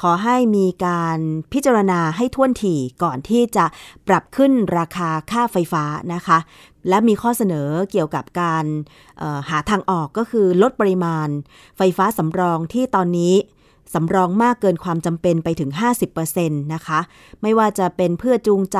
[0.00, 1.18] ขอให้มีการ
[1.52, 3.64] พิจารณาให้ท่วนถี่ก่อนที่จะ
[4.08, 5.84] ปรับขึ้นราคาค่าไฟฟ้า
[6.14, 6.38] นะคะ
[6.88, 8.64] และมีข้อเสนอเกี่ยวกับการ
[9.48, 11.28] หาทางออกก็คือลดปริมาณ
[11.76, 13.34] ไฟฟ้าสำรองที่ตอนนี้
[13.94, 15.70] สำรองมากเกินความจำเป็นไปถึง
[16.16, 17.00] 50%นะคะ
[17.42, 18.78] ไม่ว่าจะเป็นเพื่อจูงใจ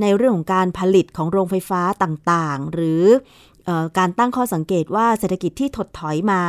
[0.00, 3.04] ในเรื่องของการผลิตของโรงไฟฟ้าต่างๆ หรือ
[3.64, 6.42] เออการตั้งข้อสังเกตว่าเศรษฐกิจที่ถดถอยมา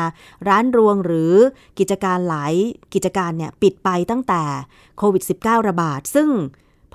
[0.48, 1.34] ร้านรวงหรือ
[1.80, 2.54] กิจการหลาย
[2.94, 4.44] กิจการเนี่ยปิดไปตั้งแต่
[4.98, 6.30] โควิด -19 ระบาด ซึ่ง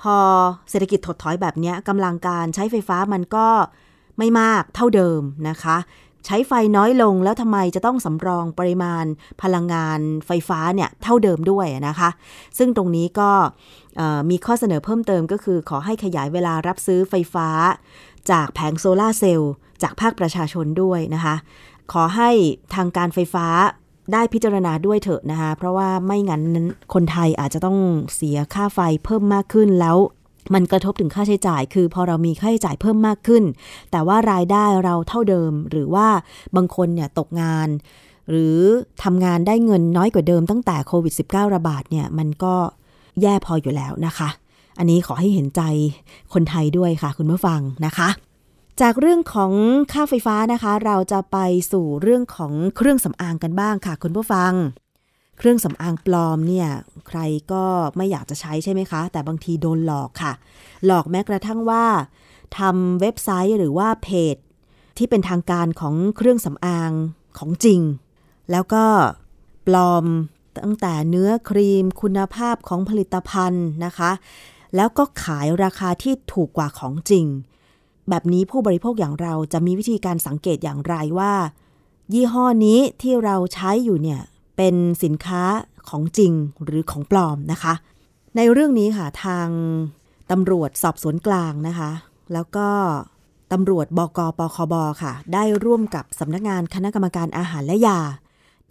[0.01, 0.17] พอ
[0.69, 3.47] เศรษฐกิจถดถอยแบบนี้กำลังการใช้ไฟฟ้ามันก็
[4.17, 5.77] ไม่มากเท่าเดิมนะคะ
[6.25, 9.05] ใช้ไฟน้อยลงแล้วทำไมจะต้องสำรองปริมาณ
[9.41, 12.09] พลังงานไฟฟ้าเนี่ยเท่าเดิมด้วยนะคะ
[12.57, 13.31] ซึ่งตรงนี้ก็
[14.29, 17.49] มีข้อเสนอเพิ่มเติมก็คือ ขอให้ขยายเวลารับซื้อไฟฟ้า
[18.31, 21.35] จากแผงโซลาร์เซลล์จากภาคประชาชนด้วยนะคะ
[21.91, 22.31] ขอให้
[22.75, 23.47] ทางการไฟฟ้า
[24.13, 26.43] ได้พิจารณาด้วยเถอะนะคะเพราะว่าไม่งั้น
[26.93, 27.77] คนไทยอาจจะต้อง
[28.15, 29.97] เสียค่าไฟเพิ่มมากขึ้นแล้ว
[30.53, 33.43] มันกระทบถึงค่าใช้จ่าย คือพอเรามีค่าใช้จ่ายเพิ่มมากขึ้น
[33.91, 36.07] แต่ว่ารายได้เราเท่าเดิม หรือว่า
[36.55, 37.69] บางคนเนี่ยตกงาน
[38.29, 38.57] หรือ
[39.03, 42.53] ทำงานได้เงินน้อยกว่าเดิมตั้งแต่โควิด -19 ระบาดเนี่ย มันก็
[43.21, 44.29] แย่พออยู่แล้วนะคะ
[44.77, 45.61] อันนี้ขอให้เห็นใจ
[46.33, 48.09] คนไทยด้วยค่ะ คุณผู้ฟังนะคะ
[48.81, 49.51] จากเรื่องของ
[49.91, 51.37] ค่าไฟฟ้านะคะ เราจะไป
[51.71, 54.53] สู่เรื่องของเครื่องสำอางกันบ้างค่ะ คุณผู้ฟัง
[55.37, 56.69] เครื่องสำอางปลอมเนี่ย
[57.07, 57.19] ใคร
[57.51, 57.65] ก็
[57.97, 60.33] ไม่อยากจะใช้ใช่ไหมคะ แต่บางทีโดนหลอกค่ะ
[60.85, 61.85] หลอกแม้กระทั่งว่า
[62.57, 64.35] ทำเว็บไซต์หรือว่าเพจ
[64.97, 66.91] ที่เป็นทางการของเครื่องสำอาง
[67.37, 67.81] ของจริง
[68.51, 68.85] แล้วก็
[69.67, 70.05] ปลอม
[70.63, 74.11] ตั้งแต่เนื้อครีมคุณภาพของผลิตภัณฑ์นะคะ
[74.75, 77.27] แล้วก็ขายราคาที่ถูกกว่าของจริง
[78.09, 81.33] แบบนี้ผู้บริโภคอย่างเราจะมีวิธีการสังเกตอย่างไรว่า
[82.13, 84.21] ยี่ห้อนี้ที่เราใช้อยู่เนี่ย
[84.57, 85.43] เป็นสินค้า
[85.89, 87.73] ของจริงหรือของปลอมนะคะ
[88.35, 89.47] ในเรื่องนี้ค่ะทาง
[90.31, 91.91] ตำรวจสอบสวนกลางนะคะ
[92.33, 92.69] แล้วก็
[93.51, 97.99] ตำรวจบกปคบค่ะ ได้ร่วมกับสำนักงานคณะกรรมการอาหารและยา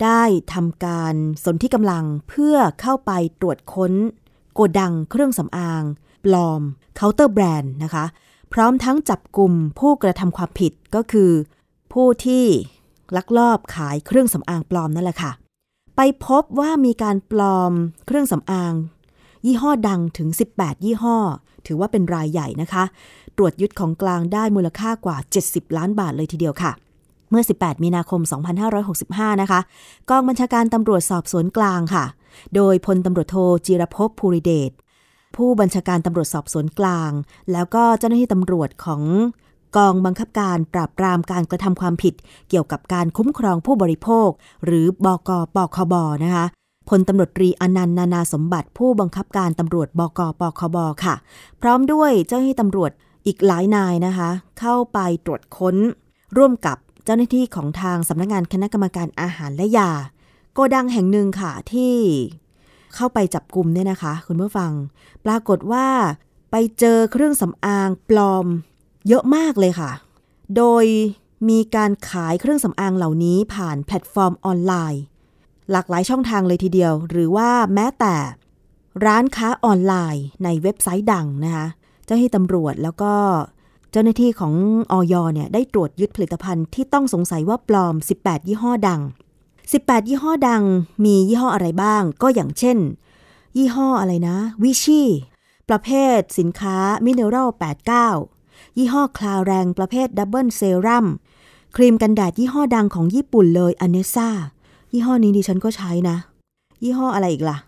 [0.03, 0.23] ได้
[0.55, 3.93] ทำการสนที่กำลังเพื่อเข้าไปตรวจค้น
[4.55, 5.83] โกดังเครื่องสำอาง
[6.25, 6.63] ปลอม
[6.97, 8.05] เคาน์เตอร์แบรนด์นะคะ
[8.53, 11.31] พร้อมทั้งจับกลุ่มผู้กระทำความผิดก็คือ
[11.93, 12.45] ผู้ที่
[13.17, 15.33] ลักลอบขายเครื่องสำอางปลอมนั่นแหละค่ะ
[15.97, 17.73] ไปพบว่ามีการปลอม
[18.07, 18.73] เครื่องสำอาง
[19.47, 21.19] ยี่ห้อดังถึง 18 ยี่ห้อ
[21.67, 22.85] ถือว่าเป็นรายใหญ่นะคะ
[23.37, 26.73] ตรวจยึดของกลางได้มูลค่ากว่า 70 ล้านบาทเลยทีเดียวค่ะ
[27.31, 28.21] เมื่อ 18 มีนาคม
[28.81, 29.61] 2565 นะคะ
[30.11, 32.05] กองบัญชาการตำรวจสอบสวนกลางค่ะ
[32.55, 34.71] โดยพลตำรวจโทจิรภพภูริเดช
[35.37, 37.13] ผู้บัญชาการตำรวจสอบสวนกลาง
[37.53, 39.03] แล้วก็เจ้าหน้าที่ตำรวจของ
[39.77, 42.15] กองบังคับการปราบปรามการกระทำความผิด
[42.49, 44.29] เกี่ยวกับการคุ้มครองผู้บริโภค
[44.65, 46.47] หรือบกปคบนะคะ
[46.89, 51.15] พลตำรวจตรีอนันต์นานาสมบัติ ผู้บังคับการตำรวจบกปคบค่ะ
[51.61, 52.91] พร้อมด้วยเจ้าหน้าที่ตำรวจ
[53.27, 55.77] อีกหลายนายนะคะ เข้าไปตรวจค้น
[56.37, 59.91] ร่วมกับเจ้าหน้าที่ของทางสำนักงานคณะกรรมการอาหารและยา
[60.55, 61.95] โกดังแห่งหนึ่งค่ะที่
[62.99, 64.73] เข้าไปจับกลุ่มเนี่ยนะคะ คุณผู้ฟัง
[65.27, 65.87] ปรากฏว่า
[66.51, 68.47] ไปเจอเครื่องสำอางปลอม
[69.09, 69.91] เยอะมากเลยค่ะ
[70.57, 70.85] โดย
[71.49, 75.03] มีการขายเครื่องสำอางเหล่านี้ผ่านแพลตฟอร์มออนไลน์
[75.71, 78.15] หลากหลายช่องทางเลยทีเดียว หรือว่าแม้แต่
[79.07, 81.67] ร้านค้าออนไลน์ในเว็บไซต์ดังนะคะ
[82.05, 83.13] เจ้าหน้าที่ตำรวจแล้วก็
[83.93, 84.55] เจ้าหน้าที่ของ
[84.93, 89.01] อย.เนี่ยได้ตรวจยึดผลิตภัณฑ์ที่ต้องสงสัยว่าปลอม 18 ยี่ห้อดัง
[89.71, 90.63] 18 ยี่ห้อดัง
[91.05, 92.79] มียี่ห้ออะไรบ้าง ก็อย่างเช่น
[93.57, 95.03] ยี่ห้ออะไรนะ Vichy
[95.69, 97.49] ประเภทสินค้า Mineral
[98.15, 101.07] 89 ยี่ห้อ Clarins ประเภท Double Serum
[101.77, 104.29] ครีมกันแดดยี่ห้อดังของญี่ปุ่นเลย Anessa
[104.93, 106.17] ยี่ห้อนี้ดิฉันก็ใช้นะ
[106.83, 107.59] ยี่ห้ออะไรอีกล่ะ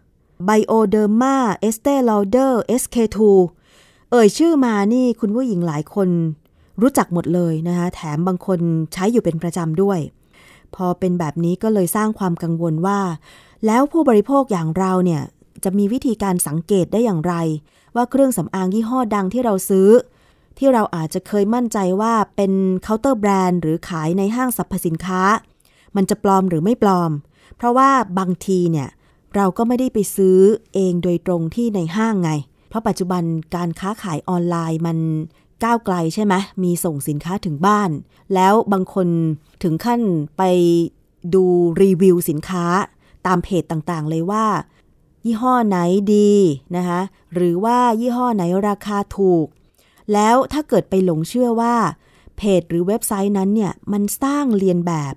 [0.44, 3.18] Bioderma Estee Lauder SK2
[4.10, 6.08] เอ่ยชื่อมานี่คุณผู้หญิงหลายคน
[6.80, 8.60] รู้จักหมดเลยนะคะแถมบางคน
[8.92, 9.98] ใช้อยู่เป็นประจำด้วย
[10.76, 13.00] พอเป็นแบบนี้ก็เลยสร้างความกังวลว่า
[13.66, 15.22] แล้วผู้บริโภคอย่างเราเนี่ย
[15.64, 17.35] จะมีวิธีการสังเกตได้อย่างไร
[17.96, 19.88] ว่าเครื่องสำอางยี่ห้อดังที่เราซื้อ
[20.59, 22.52] ที่เราอาจจะเคยมั่นใจว่าเป็น
[22.83, 25.22] counter brand หรือขายในห้างสรรพสินค้า
[25.96, 27.11] มันจะปลอมหรือไม่ปลอม
[27.56, 28.88] เพราะว่าบางทีเนี่ย
[29.37, 30.38] เราก็ไม่ได้ไปซื้อ
[30.74, 32.30] เองโดยตรงที่ในห้างไง
[32.68, 33.22] เพราะปัจจุบัน
[33.54, 34.98] การค้าขายออนไลน์มัน
[35.64, 37.90] ก้าวไกลใช่ไหมมีส่งสินค้าถึงบ้าน
[38.35, 39.09] แล้วบางคน
[39.62, 40.01] ถึงขั้น
[40.38, 40.42] ไป
[41.35, 41.44] ดู
[41.83, 42.64] รีวิวสินค้า
[43.27, 44.46] ตามเพจต่างๆ เลยว่า
[45.25, 45.79] ยี่ห้อไหน
[46.14, 46.33] ดี
[46.77, 47.01] นะคะ
[47.35, 49.46] หรือว่ายี่ห้อไหนราคาถูก
[50.12, 51.75] แล้วถ้าเกิดไปหลงเชื่อว่า
[52.37, 55.14] เพจหรือเว็บไซต์นั้นเนี่ยมันสร้างเรียนแบบ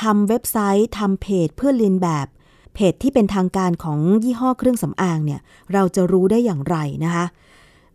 [0.00, 2.26] ทำเว็บไซต์ทำเพจเพื่อเรียนแบบ
[2.74, 5.40] เพจที่เป็นทางการของยี่ห้อเครื่องสำอางเนี่ย
[5.72, 7.24] เราจะรู้ได้อย่างไรนะคะ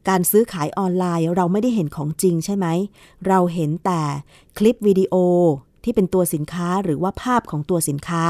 [0.09, 2.67] การซื้อขายออนไลน์เราไม่ได้เห็นของจริงใช่ไหม
[3.27, 4.01] เราเห็นแต่
[4.57, 5.15] คลิปวิดีโอ
[5.83, 8.23] ที่เป็นตัวสินค้าหรือว่าภาพของตัวสินค้า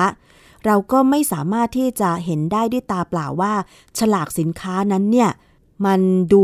[0.65, 3.53] เราก็ไม่สามารถที่จะเห็นได้ด้วยตาเปล่าว่า
[3.99, 5.31] ฉลากสินค้านั้นเนี่ย
[5.85, 6.01] มัน
[6.33, 6.43] ดู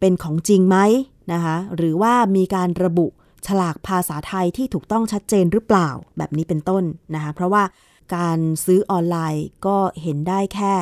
[0.00, 0.76] เป็นของจริงไหม
[1.32, 3.06] นะคะหรือว่ามีการระบุ
[3.46, 5.88] ฉลากภาษาไทยที่ถูกต้องชัดเจนหรือเปล่า
[6.18, 7.62] แบบนี้เป็นต้นนะคะเพราะว่า
[8.16, 10.74] การซื้อออนไลน์ก็เห็นได้แค่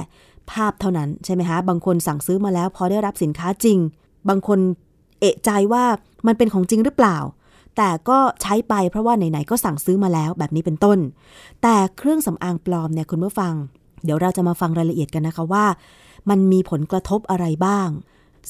[0.52, 3.78] ภาพเท่านั้นใช่ไหมคะบางคนสั่งซื้อมาแล้วพอได้รับสินค้าจริง
[4.28, 4.58] บางคน
[5.20, 5.84] เอะใจว่า
[6.26, 7.18] มันเป็นของจริงหรือเปล่า
[7.76, 10.98] แต่ก็ใช้ไปเพราะว่าไหนๆก็สั่งซื้อมาแล้วแบบนี้เป็นต้น
[11.62, 13.54] แต่เครื่องสำอางปลอมเนี่ยคุณผู้ฟัง
[14.04, 15.66] เดี๋ยวเราจะมาฟังรายละเอียดกันนะคะว่า
[16.30, 17.88] มันมีผลกระทบอะไรบ้าง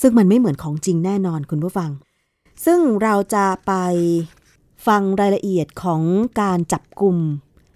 [0.01, 1.91] ซึ่งมันไม่เหมือนของจริงแน่นอนคุณผู้ฟัง
[2.65, 3.73] ซึ่งเราจะไป
[4.87, 6.03] ฟังรายละเอียดของ
[6.41, 7.17] การจับกลุ่ม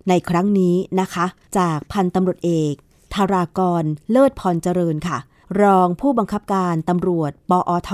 [0.08, 1.26] ในครั้งนี้นะคะ
[1.58, 2.74] จากพันตำรวจเอก
[3.14, 5.18] ธารากร เลิศพรเจริญค่ะ
[5.62, 7.90] รองผู้บังคับการตำรวจ ปอท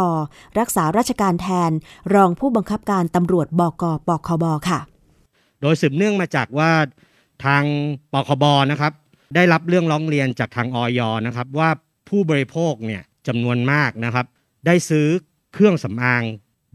[0.58, 1.70] รักษาราชการแทน
[2.14, 4.80] รองผู้บังคับการตำรวจบกปคบค่ะ
[5.60, 6.70] โดยสืบเนื่องมาจากว่า
[7.44, 7.64] ทาง
[8.12, 8.92] ปคบนะครับ
[9.34, 11.70] ได้รับเรื่องร้องเรียนจากทางออยนะครับ ว่า
[12.08, 14.26] ผู้บริโภคเนี่ยจำนวนมากนะครับ
[14.66, 15.06] ได้ซื้อ
[15.54, 16.22] เครื่องสำอาง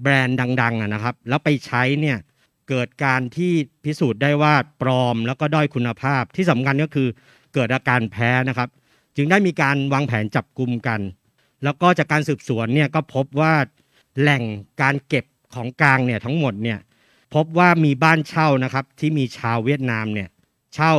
[0.01, 2.17] แบรนด์ดังๆนะครับ แล้วไปใช้เนี่ย
[2.69, 3.53] เกิดการที่
[3.83, 7.07] พิสูจน์ได้ว่าปลอมแล้วก็ด้อยคุณภาพที่สำคัญก็คือ
[7.53, 8.69] เกิดอาการแพ้นะครับ
[9.15, 11.01] จึงได้มีการวางแผนจับกลุ่มกัน
[11.63, 13.53] แล้วก็จากการสืบสวนเนี่ยก็พบว่า
[14.19, 14.43] แหล่ง
[14.81, 16.79] การเก็บของกลางเนี่ยทั้งหมดเนี่ย
[17.33, 20.29] พบว่ามีบ้านเช่านะครับที่มีชาวเวียดนามเนี่ย
[20.75, 20.93] เช่า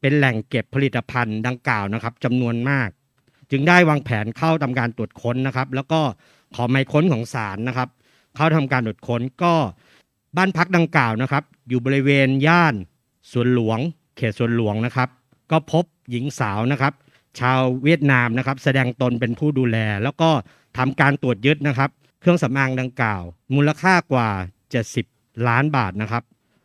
[0.00, 2.88] เป็นแหล่งเก็บผลิตภัณฑ์ดังกล่าวนะครับจำนวนมาก
[3.50, 6.00] จึงได้วางแผนเข้าทำการตรวจค้นนะครับ แล้วก็
[6.54, 7.88] ขอหมายค้นของศาลนะครับ
[8.36, 9.54] เข้าทำการตรวจค้นก็
[10.36, 12.74] บ้านพักดังกล่าวนะครับ อยู่บริเวณย่าน
[13.30, 13.78] สวนหลวง
[14.16, 15.08] เขตสวนหลวงนะครับ
[15.52, 16.92] ก็พบหญิงสาวนะครับ
[17.40, 20.30] ชาวเวียดนามนะครับ แสดงตนเป็นผู้ดูแล แล้วก็
[20.78, 23.22] ทำการตรวจยึดนะครับ เครื่องสำอางดังกล่าว
[23.54, 24.28] มูลค่ากว่า
[24.88, 26.22] 70 ล้านบาทนะครับ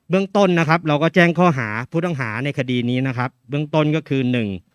[0.09, 4.21] เบื้องต้นนะครับ เราก็แจ้งข้อหาผู้ต้องหาในคดีนี้นะครับ เบื้องต้นก็คือ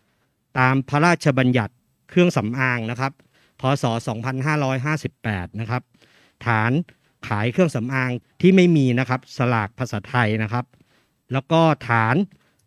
[0.03, 0.59] 1.
[0.59, 1.73] ตามพระราชบัญญัติ
[2.09, 3.11] เครื่องสำอางนะครับ
[3.59, 3.85] พศ
[4.71, 5.81] 2558 นะครับ
[6.45, 6.71] ฐาน
[7.27, 10.65] ขายเครื่องสำอางที่ไม่มีนะครับ สลากภาษาไทยนะครับ
[11.33, 12.15] แล้วก็ฐาน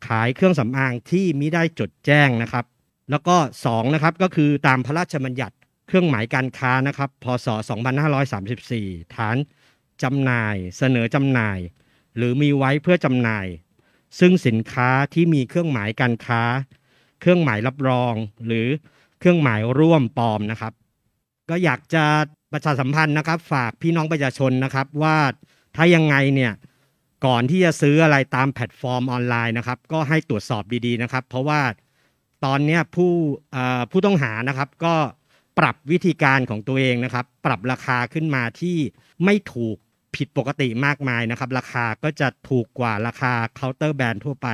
[0.06, 2.64] ขายเครื่องสำอางที่มิได้จดแจ้งนะครับ
[3.10, 5.56] แล้วก็2นะครับก็คือตามพระราชบัญญัติ
[5.86, 7.46] เครื่องหมายการค้านะครับ พศ
[8.30, 9.36] 2534 ฐาน
[10.02, 11.58] จำหน่าย เสนอจำหน่าย
[12.16, 13.46] หรือมีไว้เพื่อจำหน่าย
[14.18, 16.42] ซึ่งสินค้าที่มีเครื่องหมายการค้า
[17.20, 18.14] เครื่องหมายรับรอง
[18.46, 18.66] หรือ
[19.20, 20.72] เครื่องหมายร่วมปลอมนะครับ
[21.50, 22.04] ก็อยากจะ
[22.52, 25.16] ประชาสัมพันธ์นะครับ ฝากพี่น้องประชาชนนะครับว่า
[25.76, 26.52] ถ้ายังไงเนี่ย
[27.24, 31.60] ก่อนที่จะซื้ออะไรตามแพลตฟอร์มออนไลน์นะครับ ก็ให้ตรวจสอบดีๆนะครับ เพราะว่า
[32.44, 33.12] ตอนนี้ผู้
[33.90, 34.94] ผู้ต้องหานะครับ ก็
[35.58, 38.76] ปรับวิธีการของตัวเองนะครับ ปรับราคาขึ้นมาที่
[39.24, 39.76] ไม่ถูก
[40.16, 44.48] ผิดปกติมากมายนะครับ ราคาก็จะถูกกว่าราคาเคาน์เตอร์แบรนด์ทั่วไป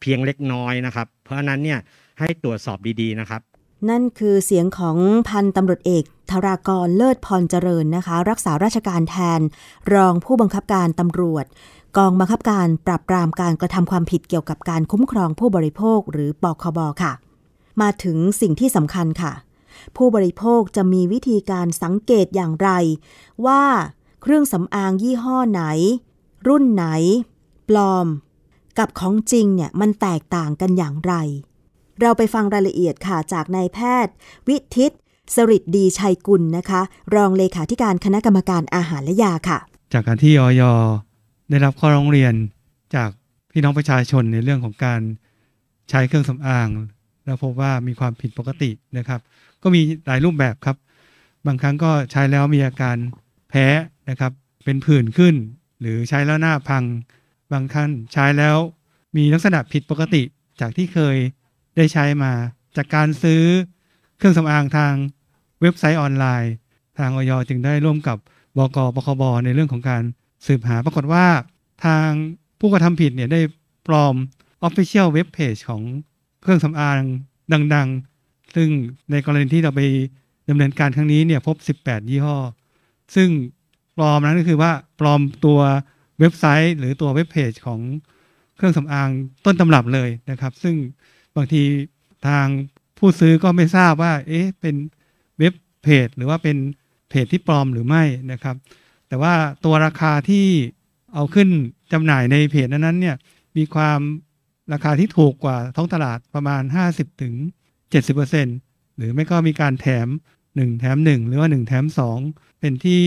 [0.00, 1.80] เพียงเล็กน้อยนะครับ เพราะนั้นเนี่ย
[2.20, 3.42] ให้ตรวจสอบดีๆนะครับ
[3.90, 4.96] นั่นคือเสียงของ
[5.28, 9.40] พันตำรวจเอกธารากรเลิศพรเจริญนะคะ รักษาราชการแทน
[9.94, 11.44] รองผู้บังคับการตำรวจ
[11.98, 17.12] กองบังคับการปราบปรามการกระทำความผิดเกี่ยวกับการคุ้มครองผู้บริโภคหรือปคบค่ะ
[17.80, 19.32] มาถึงสิ่งที่สำคัญค่ะ
[19.96, 22.70] ผู้บริโภคจะมีวิธีการสังเกตอย่างไร
[23.46, 23.62] ว่า
[24.22, 25.62] เครื่องสำอางยี่ห้อไหน
[26.48, 26.86] รุ่นไหน
[27.68, 28.06] ปลอม
[28.78, 31.14] กับของจริงเนี่ยมันแตกต่างกันอย่างไร
[32.00, 34.14] เราไปฟังรายละเอียดค่ะจากนายแพทย์
[34.48, 34.92] วิทิต
[35.34, 36.80] สริดดีชัยกุลนะคะ
[37.14, 39.58] รองเลขาธิการคณะกรรมการอาหารและยาค่ะ
[39.92, 40.62] จากการที่ออย
[41.50, 42.34] ได้รับข้อร้องเรียน
[42.94, 43.10] จาก
[43.52, 45.00] พี่น้องประชาชนในเรื่องของการ
[45.90, 46.68] ใช้เครื่องสำอาง
[47.24, 49.20] แล้วพบว่ามีความผิดปกตินะครับ
[49.62, 50.76] ก็มีหลายรูปแบบครับ
[51.46, 52.96] บางครั้งก็ใช้แล้วมีอาการ
[53.50, 53.66] แพ้
[54.10, 54.32] นะครับ
[54.64, 55.34] เป็นผื่นขึ้น
[55.80, 56.84] หรือใช้แล้วหน้าพัง
[57.52, 58.56] บางครั้งใช้แล้ว
[59.16, 60.22] มีลักษณะผิดปกติ
[60.60, 61.16] จากที่เคย
[61.76, 62.32] ได้ใช้มา
[62.76, 63.42] จากการซื้อ
[64.16, 64.94] เครื่องสำอางทาง
[65.60, 66.52] เว็บไซต์ออนไลน์
[66.98, 68.18] ทางออยจึงได้ร่วมกับ
[68.56, 70.02] บกปคบในเรื่องของการ
[70.46, 71.26] สืบหาปรากฏว่า
[71.84, 72.08] ทาง
[72.60, 73.40] ผู้กระทำผิดเนี่ยได้
[73.86, 74.14] ปลอม
[74.66, 75.82] Official Web Page ของ
[76.42, 77.00] เครื่องสำอาง
[77.74, 77.88] ดัง
[78.20, 78.68] ๆ ซึ่ง
[79.10, 79.80] ในกรณีที่เราไป
[80.48, 82.36] ดำเนินการครั้งนี้เนี่ยพบ 18 ยี่ห้อ
[83.14, 83.28] ซึ่ง
[83.96, 85.60] ปลอมนั้นก็คือว่าปลอมตัว
[86.20, 87.80] เว็บไซต์ หรือตัวเว็บเพจของ
[88.56, 89.08] เครื่องสำอาง
[89.44, 90.74] ต้นตำรับเลยนะครับ ซึ่ง
[91.36, 91.62] บางที
[92.28, 92.46] ทาง
[92.98, 94.74] ผู้ซื้อก็ไม่ทราบว่า เอ๊ะเป็น
[95.38, 96.56] เว็บเพจ หรือว่าเป็น
[97.10, 98.56] เพจที่ปลอมหรือไม่นะครับ
[99.08, 100.46] แต่ว่าตัวราคาที่
[101.14, 101.48] เอาขึ้น
[101.92, 103.16] จำหน่ายในเพจนั้นๆเนี่ย
[103.56, 104.00] มีความ
[104.72, 107.34] ราคาที่ถูกกว่าท้องตลาดประมาณ 50ถึง
[108.16, 110.08] 70%หรือไม่ก็มีการแถม
[110.44, 111.84] 1 แถม 1 หรือว่า 1 แถม
[112.22, 113.02] 2 เป็นที่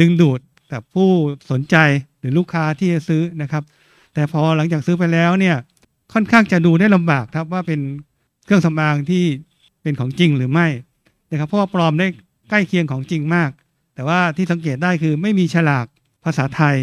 [0.00, 0.40] ดึงดูด
[0.72, 1.10] กับผู้
[1.50, 1.76] สนใจ
[2.18, 3.62] หรือลูกค้าที่จะซื้อนะครับ
[4.14, 5.56] แต่พอหลังจากซื้อไปแล้วเนี่ย
[6.12, 7.80] ค่อนข้างจะดูได้ลำบากครับว่าเป็น
[8.44, 9.24] เครื่องสำอางที่
[9.82, 10.66] เป็นของจริงหรือไม่
[11.30, 12.06] นะครับเพราะว่าปลอมได้
[12.48, 13.50] ใกล้เคียงของจริงมาก
[13.96, 15.86] แต่ว่าที่สังเกตได้คือไม่มีฉลาก
[16.24, 16.76] ภาษาไทย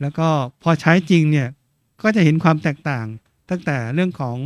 [0.00, 0.28] แล้วก็
[0.62, 1.48] พอใช้จริงเนี่ย
[2.02, 3.06] ก็จะเห็นความแตกต่าง
[3.50, 4.36] ตั้งแต่เรื่องของ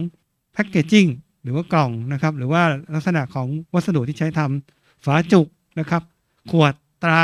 [0.53, 1.07] แพคเกจิ้ง
[1.43, 2.63] หรือว่ากล่องนะครับ หรือว่า
[2.95, 5.47] ลักษณะของวัสดุที่ใช้ทำฝาจุก
[5.79, 6.03] นะครับ
[6.51, 7.23] ขวดตรา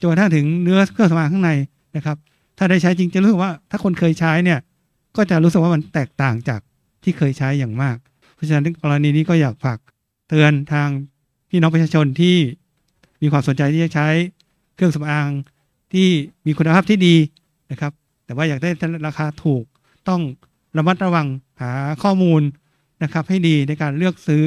[0.00, 1.50] จนกระทั่งถึงเนื้อเครื่องสำอางข้างใน
[1.96, 2.16] นะครับ
[2.58, 4.58] ถ้าได้ใช้จริงจะรู้สึกว่า ถ้าคนเคยใช้เนี่ย
[5.16, 6.60] ก็จะรู้สึกว่ามันแตกต่างจาก
[7.02, 7.96] ที่เคยใช้อย่างมาก
[8.34, 9.78] เพราะฉะนั้นกรณีนี้ก็อยากฝาก
[10.28, 10.88] เตือนทาง
[11.50, 12.36] พี่น้องประชาชนที่
[13.22, 14.08] มีความสนใจที่จะใช้
[14.74, 15.30] เครื่องสำอาง
[15.92, 16.08] ที่
[16.46, 17.16] มีคุณภาพที่ดี
[17.70, 17.92] นะครับ
[18.24, 18.70] แต่ว่าอยากได้
[19.06, 19.64] ราคาถูก
[20.08, 20.22] ต้อง
[20.76, 21.26] ระมัดระวัง
[21.60, 22.42] หาข้อมูล
[23.02, 24.44] นะครับ ให้ดีในการเลือกซื้อ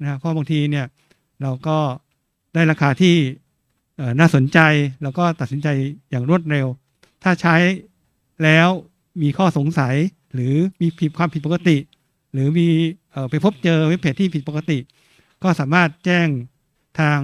[0.00, 0.86] นะครับเพราะบางทีเนี่ย
[1.42, 1.78] เราก็
[2.54, 3.14] ได้ราคาที่
[4.18, 4.58] น่าสนใจ
[5.02, 5.68] แล้วก็ตัดสินใจ
[6.10, 6.66] อย่างรวดเร็ว
[7.22, 7.56] ถ้าใช้
[8.44, 8.68] แล้ว
[9.22, 9.94] มีข้อสงสัย
[10.34, 11.76] หรือมีผิดความผิดปกติ
[12.32, 12.68] หรือมี
[13.30, 14.78] ไปพบเจอเว็บเพจที่ผิดปกติ
[15.42, 16.28] ก็สามารถแจ้ง
[17.00, 17.18] ทาง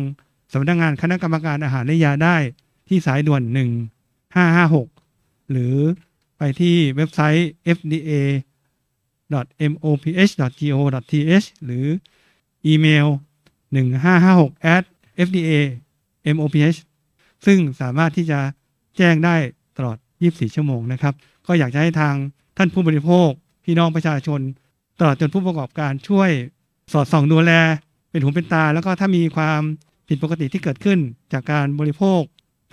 [0.52, 2.36] สำนักงงานคณะกรรมการอาหารและยาได้
[2.88, 3.42] ที่สายด่วน
[4.26, 5.76] 1556 หรือ
[6.38, 8.12] ไปที่เว็บไซต์ fda
[9.84, 11.86] moph.go.th หรือ
[12.66, 13.06] อีเมล
[13.84, 14.84] 1556 at
[15.26, 15.50] fda
[16.34, 16.78] moph
[17.46, 18.40] ซึ่งสามารถที่จะ
[18.96, 19.36] แจ้งได้
[19.76, 21.14] ตลอด 24 ชั่วโมงนะครับ
[21.46, 22.14] ก็อยากจะให้ทาง
[22.56, 23.30] ท่านผู้บริโภค
[23.64, 24.40] พี่น้องประชาชน
[24.98, 26.30] ตลอดจนผู้ประกอบการช่วย
[26.92, 27.52] สอดส่องดูแล
[28.10, 29.60] เป็นหูเป็นตา แล้วก็ถ้ามีความ
[30.12, 30.98] ผิดปกติที่เกิดขึ้น
[31.32, 32.20] จากการบริโภค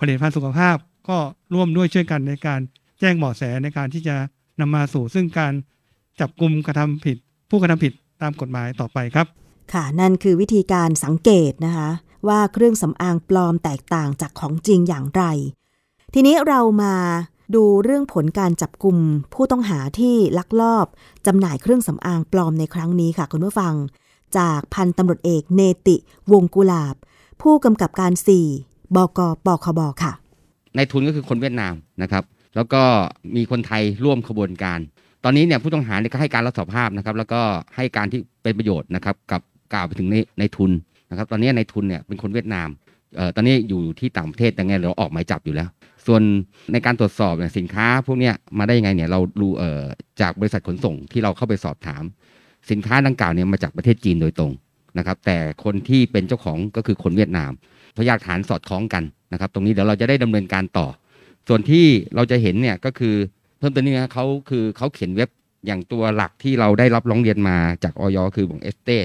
[0.08, 0.76] ลิตภัณฑ์สุขภาพ
[1.08, 1.18] ก็
[1.54, 2.60] ร่วมด้วยช่วยกันในการ
[3.00, 4.16] แจ้งเบาะแสในการที่จะ
[4.60, 5.52] นำมาสู่ซึ่งการ
[6.20, 7.16] จับกลุ่มกระทำผิด
[7.50, 9.26] ผู้กระทำผิดตามกฎหมายต่อไปครับ
[9.72, 11.90] ค่ะนั่นคือวิธีการสังเกตนะคะ
[12.28, 15.22] ว่าเครื่องสำอางปลอมแตกต่างจากของจริงอย่างไร
[16.14, 16.94] ทีนี้เรามา
[17.54, 18.96] ดูเรื่องผลการจับกลุ่ม
[19.34, 20.86] ผู้ต้องหาที่ลักลอบ
[21.26, 23.74] จำหน่ายเครื่องสำอางปลอมในครั้งนี้ค่ะคุณผู้ฟัง
[24.38, 25.96] จากพันตำรวจเอกเนติ
[26.32, 26.96] วงกุลาบ
[27.42, 28.12] ผู้กำกับการ
[28.54, 30.12] 4 บกปคบค่ะ
[30.76, 32.24] ในทุนก็คือคนเวียดนามนะครับ
[32.56, 32.82] แล้วก็
[33.36, 34.78] มีคนไทยร่วมขบวนการ
[35.24, 37.40] ตอนนี้เนี่ยผู้ต้องหาเนี่ยก็ให้การรับสารภาพนะครับ แล้วก็
[37.76, 40.70] ให้การที่เป็นประโยชน์นะครับกับกล่าวไปถึงในในทุน
[41.10, 42.68] นะครับ ตอนนี้ในทุนเนี่ยเป็นคนเวียดนาม
[43.16, 45.68] เอ่อตอนนี้อยู่ที่ต่างประเทศแต่ไงเราออกหมายจับอยู่แล้ว
[46.06, 46.22] ส่วน
[46.72, 49.82] ในการตรวจสอบเนี่ยสินค้าพวกเนี้ยมาได้ยังไงเนี่ยเราดูเอ่อ
[50.20, 52.02] จากบริษัทขนส่งที่เราเข้าไปสอบถาม
[52.70, 54.52] สินค้าดังกล่าวเนี่ยมาจากประเทศจีนโดยตรง
[54.98, 57.50] นะครับแต่คนที่เป็นเจ้าของก็คือคนเวียดนาม
[57.96, 60.86] พยานฐานสอดคล้องกันนะครับตรงนี้เดี๋ยวเราจะได้ดำเนินการต่อ
[61.48, 63.14] ส่วนที่เราจะเห็นเนี่ยก็คือ
[63.58, 65.30] เพิ่มเติมนี้นะเขาคือเขาเขียนเว็บ
[65.66, 68.98] อย่างตัวหลักที่เราได้รับร้องเรียนมาจากอย.คือของ Estee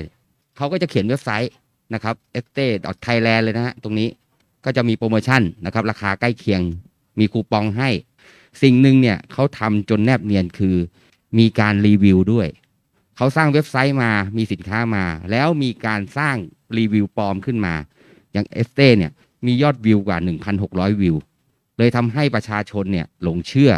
[0.58, 1.52] เขาก็จะเขียนเว็บไซต์
[1.94, 2.68] นะครับ e s t e
[3.06, 4.10] t h a i l a n d เลยนะฮะตรงนี้
[4.66, 6.62] ก็จะมีโปรโมชั่นนะครับราคาใกล้เคียง
[7.20, 7.90] มีคูปองให้
[8.62, 10.76] สิ่งหนึ่งเนี่ยเขาทำจนแนบเนียนคือ
[11.38, 12.48] มีการรีวิวด้วย
[13.18, 16.36] เขาสร้างเว็บไซต์มามีสินค้ามา แล้วมีการสร้าง
[16.78, 17.76] รีวิวปลอมขึ้นมา
[18.34, 19.12] อย่างเอสเต้เนี่ย
[19.46, 20.18] มียอดวิวกว่า
[20.60, 21.16] 1,600 วิว
[21.78, 23.72] เลยทำให้ประชาชนเนี่ยหลงเชื่อ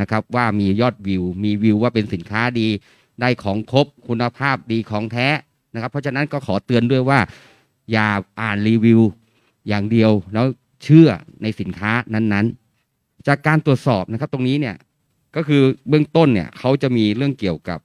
[0.00, 2.68] นะครับว่ามียอดวิว มีวิวว่าเป็นสินค้าดี
[3.20, 5.28] ได้ของครบคุณภาพดีของแท้
[5.74, 7.20] นะครับ เพราะฉะนั้นก็ขอเตือนด้วยว่า
[7.92, 8.08] อย่า
[8.40, 9.00] อ่านรีวิว
[9.68, 10.46] อย่างเดียวแล้ว
[10.84, 11.08] เชื่อ
[11.42, 14.76] ในสินค้านั้นๆ จากการตรวจสอบนะครับตรงนี้เนี่ย
[15.36, 17.78] ก็คือเบื้องต้นเนี่ยเขาจะมีเรื่องเกี่ยวกับ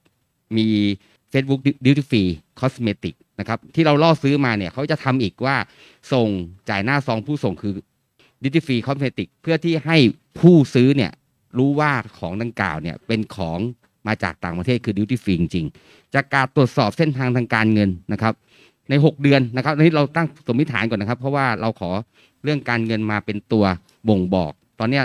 [0.58, 0.66] มี
[1.32, 5.56] Facebook Duty Free Cosmetic นะครับที่เราล่อซื้อมาเนี่ยเขาจะทำอีกว่า
[6.12, 6.28] ส่ง
[6.68, 7.74] จ่ายหน้าซองผู้ส่งคือ
[8.42, 9.96] Duty Free Cosmetic เพื่อที่ให้
[10.38, 11.12] ผู้ซื้อเนี่ย
[11.58, 13.58] รู้ว่าของดังกล่าวเนี่ยเป็นของ
[14.06, 18.34] มาจากต่างประเทศคือ Duty Free จริงๆจากการตรวจสอบเส้นทางทางการเงินนะครับ
[18.90, 21.90] ใน 6 เดือนนะครับอันนี้เราตั้งสมมติฐานก่อนนะครับ เพราะว่าเราขอ
[22.44, 23.64] เรื่องการเงินมาเป็นตัว
[24.08, 25.04] บ่งบอก ตอนเนี้ย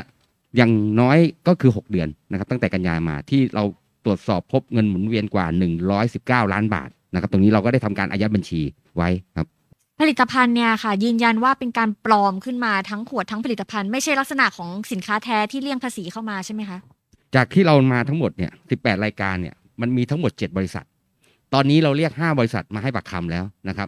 [0.56, 3.64] อย่างน้อยก็คือ 6 เดือนนะครับ ตั้งแต่กันยามาที่เรา
[4.06, 5.46] ตรวจสอบพบเงินหมุนเวียนกว่า
[6.00, 8.62] 119 ล้านบาทนะครับตรงนี้เราก็ได้ทำการอายัดบัญชี
[8.98, 9.48] ไว้ครับ
[10.00, 16.78] ผลิตภัณฑ์เนี่ยค่ะ ยืนยันว่าเป็นการปลอมขึ้นมาทั้งขวดทั้งผลิตภัณฑ์ไม่ใช่ลักษณะของสินค้าแท้ที่เลี่ยงภาษีเข้ามาใช่ไหมคะ
[17.36, 20.86] จากที่เรามาทั้งหมดเนี่ย18 รายการเนี่ยมันมีทั้งหมด 7 บริษัท
[21.54, 23.88] ตอนนี้เราเรียก 5 บริษัทมาให้ปากคำแล้วนะครับ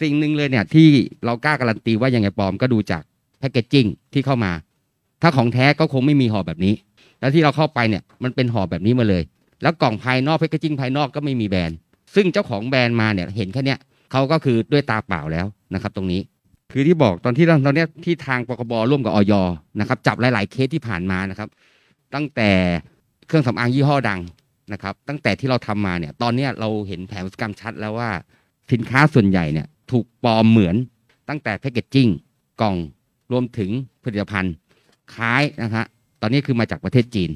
[0.00, 0.88] สิ่งหนึ่งเลยเนี่ยที่
[1.24, 3.02] เรากล้าการันตีว่ายังไงปลอมก็ดูจาก
[3.38, 4.52] packaging ที่เข้ามา
[5.22, 6.74] ถ้าของแท้ก็คงไม่มีห่อแบบนี้
[7.20, 9.22] แล้วที่เราเข้าไปเนี่ยมันเป็นห่อแบบนี้มาเลย
[9.62, 11.78] แล้วกล่องภายนอก packaging ภายนอกก็ไม่มีแบรนด์
[12.14, 13.78] ซึ่งเจ้าของแบรนด์มาเนี่ยเห็นแค่เนี้ย
[14.12, 16.20] เขาก็คือด้วยตาเปล่าแล้วนะครับ ตรงนี้
[16.72, 19.32] คือที่บอกตอนที่เราตอนเนี้ยที่ทางปคบร่วมกับอย.
[19.80, 21.48] นะครับจับหลาย ๆ เคสที่ผ่านมานะครับ
[22.14, 22.50] ตั้งแต่
[23.26, 24.20] เครื่องสำอางยี่ห้อดัง
[24.72, 28.10] นะครับ ตั้งแต่ที่เราทำมาเนี่ย ตอนเนี้ยเราเห็นแผนประทุษกรรมชัดแล้วว่า
[28.72, 30.76] สินค้าส่วนใหญ่เนี่ยถูกปลอมเหมือน
[31.28, 32.08] ตั้งแต่แพคเกจจิ้ง
[32.60, 32.76] กล่อง
[33.32, 33.70] รวมถึง
[34.02, 34.54] ผลิตภัณฑ์
[35.14, 35.86] คล้ายนะฮะ
[36.20, 37.30] ตอนนี้คือมาจากประเทศจีน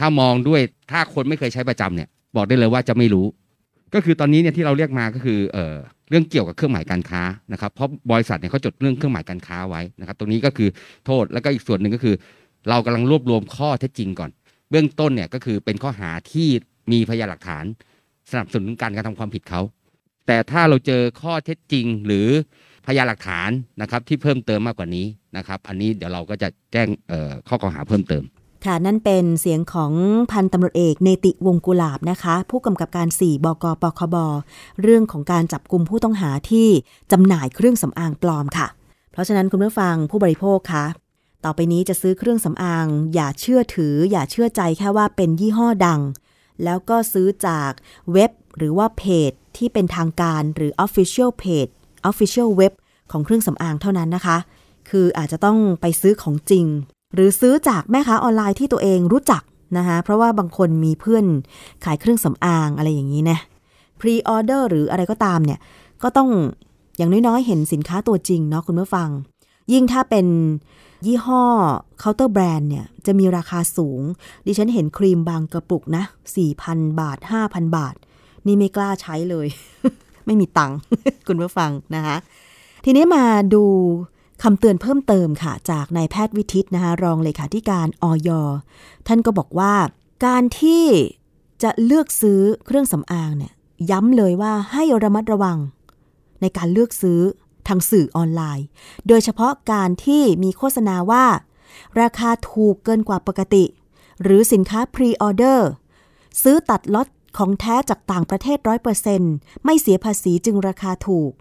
[0.00, 0.60] ถ้ามองด้วย
[0.90, 3.26] ถ้าคนไม่เคยใช้ประจำเนี่ย บอกได้เลยว่าจะไม่รู้
[3.94, 5.76] ก็คือตอนนี้เนี่ยที่เราเรียกมาก็คือเอ่อ
[6.10, 10.68] เรื่องเกี่ยวกับเครื่องหมายการค้านะครับเพราะบริษัทเนี่ยเขาจดเรื่องเครื่องหมายการค้าไว้นะครับ ตรงนี้ก็คือ
[11.06, 12.14] โทษแล้วก็อีกส่วนหนึ่งก็คือ
[12.68, 14.30] เรากำลังรวบรวมข้อเท็จจริงก่อน
[14.70, 16.48] เบื้องต้นเนี่ยก็คือเป็นข้อหาที่
[16.92, 17.64] มีพยานหลักฐาน
[18.30, 19.60] สนับสนุนการกระทำความผิดเขา
[20.26, 22.28] แต่ถ้าเราเจอข้อเท็จจริงหรือ
[22.86, 26.88] พยานหลักฐานนะครับที่เพิ่มเติมมากกว่านี้นะครับ อันนี้เดี๋ยวเราก็จะแจ้ง
[27.48, 28.24] ข้อกล่าวหาเพิ่มเติม
[28.66, 29.92] ค่ะนั่นเป็นเสียงของ
[30.32, 34.16] พันตำรวจเอกเนติวงกุลาบนะคะ ผู้กำกับการ 4 บกปคบ
[34.82, 36.68] เรื่องของการจับกลุ่มผู้ต้องหาที่
[37.12, 38.66] จำหน่ายเครื่องสำอางปลอมค่ะ
[39.12, 40.84] เพราะฉะนั้นคุณผู้ฟังผู้บริโภคคะ
[41.44, 46.00] ต่อไปนี้จะซื้อเครื่องสำอาง อย่าเชื่อถือ อย่าเชื่อใจแค่ว่าเป็นยี่ห้อดัง
[46.64, 47.70] แล้วก็ซื้อจาก
[48.12, 51.70] เว็บหรือว่าเพจที่เป็นทางการหรือ Official Page
[52.10, 52.72] Official Web
[53.12, 54.38] ของเครื่องสำอางเท่านั้นนะคะ
[54.90, 56.66] คืออาจจะต้องไปซื้อของจริง
[57.14, 59.42] หรือซื้อจากแม่ค้าออนไลน์ที่ตัวเองรู้จัก
[59.78, 61.24] นะคะเพราะว่าบางคนมีเพื่อน
[61.84, 63.38] ขายเครื่องสำอางอะไรอย่างนี้นะ
[64.00, 65.58] พรีออเดอร์หรืออะไรก็ตามเนี่ย
[66.02, 66.28] ก็ต้อง
[66.96, 69.08] อย่างน้อยๆ เห็นสินค้าตัวจริงเนาะคุณผู้ฟัง
[69.72, 70.26] ยิ่งถ้าเป็น
[71.06, 71.42] ยี่ห้อ
[71.98, 74.00] เคาน์เตอร์แบรนด์เนี่ย จะมีราคาสูง
[74.46, 76.04] ดิฉันเห็นครีมบางกระปุกนะ
[76.50, 77.94] 4,000 บาท 5,000 บาท
[78.46, 79.46] นี่ไม่กล้าใช้เลย
[80.26, 80.76] ไม่มีตังค์
[81.28, 82.16] คุณผู้ฟังนะคะ
[82.84, 83.64] ทีนี้มาดู
[84.42, 88.30] คำเตือนเพิ่มเติมค่ะ จากนายแพทย์วิทิตนะคะรองเลขาธิการออย
[89.06, 89.74] ท่านก็บอกว่า
[90.26, 90.84] การที่
[91.62, 93.52] จะเลือกซื้อเครื่องสำอางเนี่ย
[93.90, 95.58] ย้ำเลยว่าให้ระมัดระวัง
[96.40, 97.20] ในการเลือกซื้อ
[97.68, 98.66] ทางสื่อออนไลน์
[99.08, 101.24] โดยเฉพาะการที่มีโฆษณาว่า
[102.00, 103.64] ราคาถูกเกินกว่าปกติ
[104.22, 105.68] หรือสินค้า pre-order
[106.42, 108.58] ซื้อตัดล็อตของแท้จากต่างประเทศ
[109.10, 111.32] 100%ไม่เสียภาษีจึงราคาถูก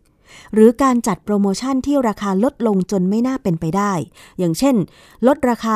[0.53, 3.93] หรือการจัดโปรโมชั่นที่ราคาลดลงจนไม่น่าเป็นไปได้
[4.39, 4.75] อย่างเช่น
[5.27, 5.75] ลดราคา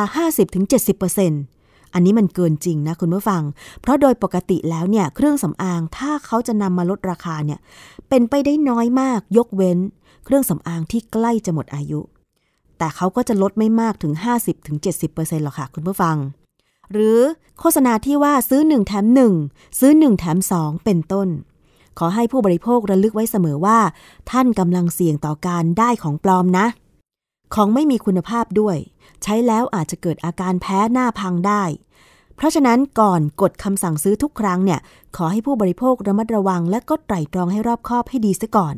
[1.16, 3.44] 50-70%อันนี้มันเกินจริงนะคุณผู้ฟัง
[3.82, 7.60] เพราะโดยปกติแล้วเนี่ยเครื่องสำอางถ้าเขาจะนำมาลดราคาเนี่ย
[8.10, 9.80] เป็นไปได้น้อยมากยกเว้น
[10.26, 12.00] เครื่องสำอางที่ใกล้จะหมดอายุ
[12.78, 14.14] แต่เขาก็จะลดไม่มากถึง
[14.80, 16.18] 50-70%หรอกค่ะคุณผู้ฟัง
[16.92, 17.20] หรือ
[17.60, 19.06] โฆษณาที่ว่าซื้อ 1 แถม
[19.44, 21.28] 1 ซื้อ 1 แถม 2 เป็นต้น
[22.00, 23.80] ขอให้ผู้บริโภคระลึกไว้เสมอว่า
[24.32, 26.68] ท่านกำลังเสี่ยงต่อการได้ของปลอมนะ
[27.56, 28.78] ของไม่มีคุณภาพด้วย
[29.24, 31.64] ใช้แล้วอาจจะเกิดอาการแพ้หน้าพังได้
[32.36, 34.80] เพราะฉะนั้นก่อนกดคำสั่งซื้อทุกครั้งเนี่ย
[35.16, 38.76] ขอให้ผู้บริโภคระมัดระวัง และก็ไตร่ตรองให้รอบคอบให้ดีซะก่อน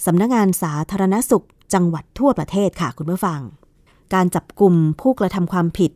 [0.07, 1.45] สำนักงงานสาธารณสุข
[1.75, 3.41] จังหวัดทั่วประเทศค่ะคุณผู้ฟัง
[4.15, 5.91] การจับกลุ่มผู้กระทำความผิด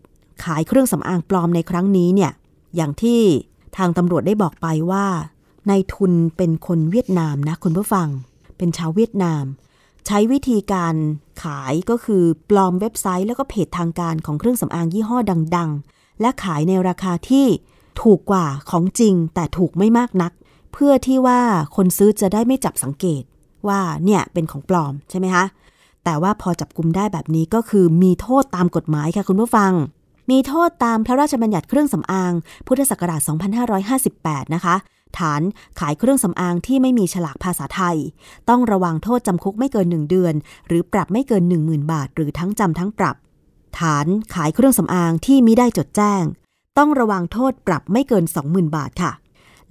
[0.45, 2.33] ขายเครื่องสำอางปลอมในครั้งนี้เนี่ย
[2.77, 3.21] อย่างที่
[3.77, 5.07] ทางตำรวจได้บอกไปว่า
[5.69, 8.09] ในทุนเป็นคนเวียดนามนะคุณผู้ฟัง
[8.57, 9.45] เป็นชาวเวียดนาม
[10.07, 10.95] ใช้วิธีการ
[11.43, 15.19] ขายก็คือปลอมเว็บไซต์แล้วก็เพจทางการของเครื่องสำอางยี่ห้อ
[15.57, 17.47] ดัง ๆ และขายในราคาที่
[18.03, 20.33] ถูกกว่าของจริง แต่ถูกไม่มากนัก
[20.73, 21.41] เพื่อที่ว่า
[21.77, 23.23] คนซื้อจะได้ไม่จับสังเกต
[23.69, 25.45] ว่าเนี่ยเป็นของปลอมใช่ไหมคะ
[26.05, 29.73] แต่ว่าพอจับกลุมได้แบบนี้ก็คือมีโทษตามกฎหมายค่ะคุณผู้ฟัง
[30.31, 32.33] มีโทษตามพระราชบัญญัติเครื่องสำอาง
[32.67, 33.21] พุทธศักราช
[33.87, 34.77] 2558 นะคะ
[35.19, 35.43] ฐาน
[35.81, 37.97] ขายเครื่องสำอางที่ไม่มีฉลากภาษาไทย
[38.49, 40.35] ต้องระวังโทษจำคุกไม่เกิน 1 เดือน
[40.69, 43.17] หรือปรับไม่เกิน 10,000 บาท หรือทั้งจำทั้งปรับ
[43.79, 46.23] ฐานขายเครื่องสำอางที่มิได้จดแจ้ง
[46.79, 49.13] ต้องระวังโทษปรับไม่เกิน 20,000 บาทค่ะ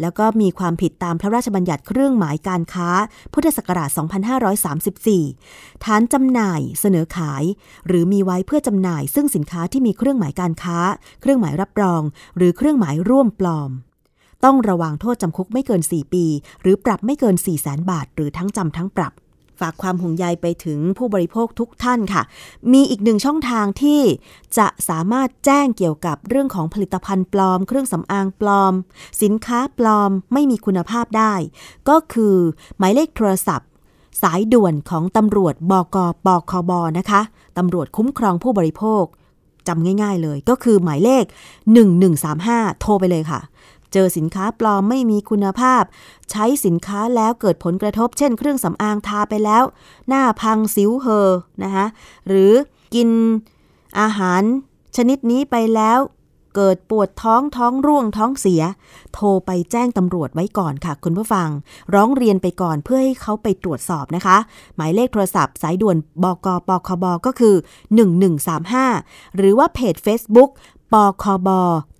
[0.01, 2.89] แล้วก็มีความผิดตามพระราชบัญญัติเครื่องหมายการค้า
[3.33, 3.89] พุทธศักราช
[4.67, 7.43] 2534 ฐานจำหน่าย เสนอขาย
[7.87, 10.77] หรือมีไว้เพื่อจำหน่าย ซึ่งสินค้าที่มีเครื่องหมายการค้า
[11.21, 12.01] เครื่องหมายรับรอง
[12.37, 13.71] หรือเครื่องหมายร่วมปลอม
[14.45, 16.25] ต้องระวังโทษจำคุกไม่เกิน 4 ปี
[16.61, 19.13] หรือปรับไม่เกิน 4 0 0แสนบาท หรือทั้งจำทั้งปรับ
[19.59, 22.23] ฝากความห่วงใยไปถึงผู้บริโภคทุกท่านค่ะ
[22.73, 24.01] มีอีกหนึ่งช่องทางที่
[24.57, 28.73] จะสามารถแจ้งเกี่ยวกับเรื่องของผลิตภัณฑ์ปลอม เครื่องสำอางปลอม
[29.21, 31.33] สินค้าปลอมไม่มีคุณภาพได้
[31.89, 32.35] ก็คือ
[32.77, 33.67] หมายเลขโทรศัพท์
[34.21, 37.21] สายด่วนของตำรวจบกปคบนะคะ
[37.57, 39.03] ตำรวจคุ้มครองผู้บริโภค
[39.67, 41.23] จำง่าย ๆ เลยก็คือหมายเลข
[42.03, 43.39] 1135 โทรไปเลยค่ะ
[43.93, 45.83] เจอสินค้าปลอมไม่มีคุณภาพ
[46.31, 49.63] ใช้สินค้าแล้วเกิดผลกระทบ เช่น เครื่องสำอางทาไปแล้ว
[50.07, 51.29] หน้าพังสิวเหอ
[51.63, 51.85] นะคะ
[52.27, 52.53] หรือ
[52.93, 53.09] กิน
[53.99, 54.41] อาหาร
[54.95, 55.99] ชนิดนี้ไปแล้ว
[56.55, 58.61] เกิดปวดท้องท้องร่วงท้องเสีย
[59.13, 61.49] โทรไปแจ้งตำรวจไว้ก่อนค่ะ คุณผู้ฟัง
[61.93, 64.37] ร้องเรียนไปก่อนเพื่อให้เขาไปตรวจสอบนะคะ
[64.75, 67.55] หมายเลขโทรศัพท์ สายด่วนบกปคบก็คือ
[68.45, 70.49] 1135 หรือว่าเพจ Facebook
[70.93, 71.49] ปคบ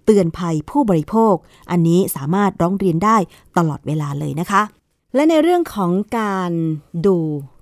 [0.06, 1.36] เตือนภัยผู้บริโภค
[1.72, 3.18] อันนี้สามารถร้องเรียนได้
[3.58, 4.62] ตลอดเวลาเลยนะคะ
[5.16, 6.52] และในเรื่องของการ
[7.06, 7.18] ดู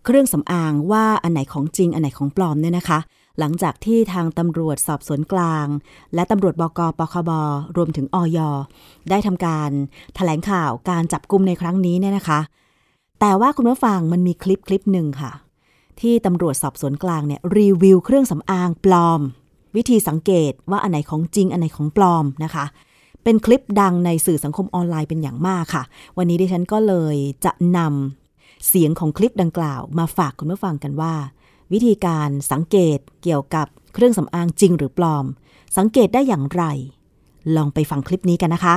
[0.06, 3.00] เครื่องสำอางว่าอันไหนของจริงอันไหนของปลอมเนี่ยนะคะ
[3.40, 5.68] หลังจากที่ทางตำรวจสอบสวนกลาง
[6.16, 7.32] และตำรวจบกปคบ
[7.76, 8.40] รวมถึงออย
[9.10, 9.74] ได้ทำการถ
[10.16, 12.40] แถลงข่าวการจับกลุ่มในครั้งนี้เนี่ยนะคะ
[13.20, 15.32] แต่ว่าคุณผู้ฟังมันมีคลิปคลิปหนึ่งค่ะ
[16.02, 19.22] ที่ตำรวจสอบสวนกลางเนี่ยรีวิวเครื่องสำอางปลอม
[19.76, 22.66] วิธีสังเกตว่าอันไหนของจริงอันไหนของปลอมนะคะ
[23.24, 25.84] เป็นคลิปดังในสื่อสังคมออนไลน์เป็นอย่างมากค่ะ
[26.18, 27.16] วันนี้ดิฉันก็เลย
[27.46, 31.14] จะนำเสียงของคลิปดังกล่าว มาฝากคุณผู้ฟังกันว่า
[31.74, 35.26] วิธีการสังเกตเกี่ยวกับเครื่องสำอางจริงหรือปลอม
[35.78, 36.64] สังเกตได้อย่างไร
[37.56, 38.76] ลองไปฟังคลิปนี้กันนะคะ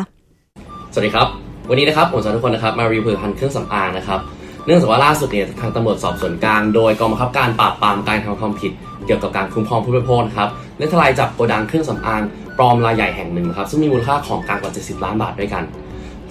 [0.93, 1.27] สวัสดีครับ
[1.69, 4.21] วันนี้นะครับผมจะทุกคนนะครับมารีวิวผลิตภัณฑ์เครื่องสำอางนะครับ
[4.67, 8.73] เนื่องจากว่าล่าสุดเนี่ยทางตำรวจสอบสวนกลาง โดยกองบังคับการปราบปรามการทำความผิด
[9.07, 10.49] เกี่ยวกับการคุ้มครองผู้บริโภคครับ
[10.79, 12.23] ได้ทลายจับโกดังเครื่องสำอาง
[12.59, 15.65] ปลอมรายใหญ่แห่งหนึ่งครับซึ่งมีมูลค่าของกลางกว่า 70 ล้านบาทด้วยกัน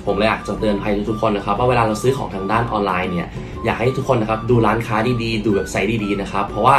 [0.06, 3.28] ผมเลยอยากจะเตือนภัยทุกคนนะครับว่าเวลาเราซื้อของทางด้านออนไลน์เนี่ย
[3.66, 6.78] อยากให้ทุกคนนะครับดูร้านค้าดีๆ ดูเว็บไซต์ดีๆนะครับเพราะว่า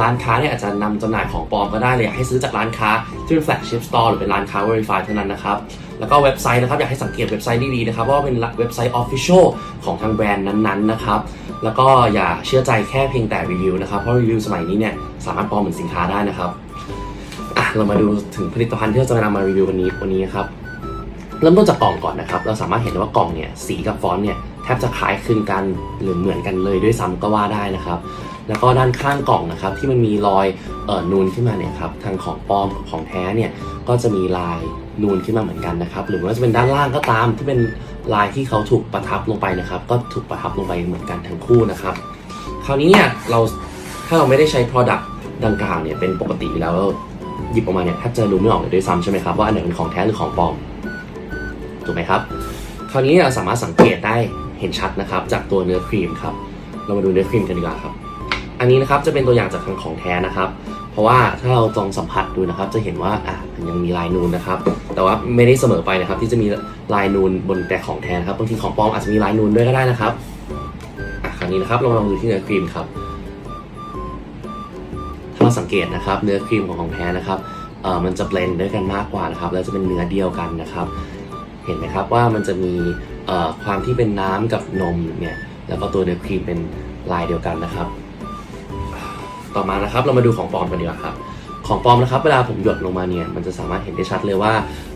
[0.00, 2.90] ร้านค้าเนี่ยอาจจะนำจำหน่ายของปลอมก็ได้เลยอยากให้ซื้อจากร้านค้า
[3.26, 5.56] ที่เป็น flagship store หรือเป็นร้านค้า verify เท่านั้นนะครับ
[6.00, 9.44] แล้วก็เว็บไซต์นะครับอยากให้สังเกตเว็บไซต์ดีๆนะครับว่าเป็นเว็บไซต์ official
[9.84, 11.20] ของทางแบรนด์นั้นๆนะครับ
[11.64, 14.94] แล้วก็อย่าเชื่อใจแค่เพียงแต่รีวิวนะครับ เพราะรีวิวสมัยนี้เนี่ย
[15.26, 16.50] สามารถปลอมเหมือนสินค้าได้นะครับ
[17.56, 18.06] อะเรามาดู
[18.36, 20.46] ถึงผลิตภัณฑ์ที่เราจะนำมารีวิววันนี้วันนี้ครับ
[21.40, 25.64] เริ่มต้นจากกล่องก่อนนะครับ เราสามารถเห็นได้ว่ากล่องเนี่ยสีกับฟอนต์เนี่ยแทบจะคล้ายคลึงกัน
[26.00, 27.98] หรือเหมือนกันเลยด้วยซ้ำก็ว่าได้นะครับ
[28.48, 30.46] แล้วก็ด้านข้างกล่องนะครับที่มันมีรอย
[30.86, 33.50] เอ่อนูนขึ้นมาเนี่ยครับทางของปลอมของแท้เนี่ย
[33.88, 34.60] ก็จะมีลาย
[35.02, 37.60] นูนขึ้นมาเหมือนกันนะครับ หรือว่าจะเป็นด้านล่างก็ตามที่เป็น
[38.14, 41.94] ลายที่เขาถูกประทับลงไปนะครับ ก็ถูกประทับลงไปเหมือนกันทั้งคู่นะครับ
[42.66, 43.38] คราวนี้เนี่ยเรา
[44.06, 45.02] ถ้าเราไม่ได้ใช้ Product
[45.44, 46.74] ดังกล่าวเนี่ยเป็นปกติแล้ว
[47.52, 50.54] หยิบออกมาเนี่ยแทบจะดูไม่ออกเลยด้วยซ้ำใช่ไหมครับว่าอันไหนเป็นของแท้หรือของปลอม
[51.84, 52.20] ถูกไหมครับ
[52.90, 54.16] คราวนี้เราสามารถสังเกตได้
[54.60, 56.34] เห็นชัดนะครับ จากตัวเนื้อครีมครับ
[56.84, 57.92] เรามาดูเนื้อครีมกันดีกว่าครับ
[58.60, 60.48] อันนี้นะครับจะเป็นตัวอย่างจากทางของแท้นะครับ
[60.94, 64.58] เพราะว่าถ้าเราลองสัมผัสดูนะครับ จะเห็นว่าอะมันยังมีลายนูนนะครับ
[64.94, 66.46] แต่ว่าไม่ได้เสมอไปนะครับ ที่จะมี
[66.94, 70.12] ลายนูนบนแต่ของแทนครับบางทีของปลอมอาจจะมีลายนูนด้วยก็ได้นะครับ
[71.24, 72.86] อะคราวนี้นะครับเราลองดูที่เนื้อครีมครับ
[75.34, 77.38] ถ้าเราสังเกตนะครับ เนื้อครีมของของแท้นะครับ
[77.82, 80.86] เอ่อมันจะเบลนด์ด้วยกันมากกว่านะครับ แล้วจะเป็นเนื้อเดียวกันนะครับ
[81.64, 82.74] เห็นไหมครับว่ามันจะมี
[83.26, 85.36] เอ่อความที่เป็นน้ำกับนมเนี่ย
[85.68, 86.58] แล้วก็ตัวเนื้อครีมเป็น
[87.12, 87.88] ลายเดียวกันนะครับ
[89.56, 91.14] ต่อมานะครับ เรามาดูของปลอมกันดีกว่าครับ
[91.66, 94.52] ของปลอมนะครับ เวลาผมหยดลงมาเนี่ยมันจะสามารถเห็นได้ชัดเลยว่า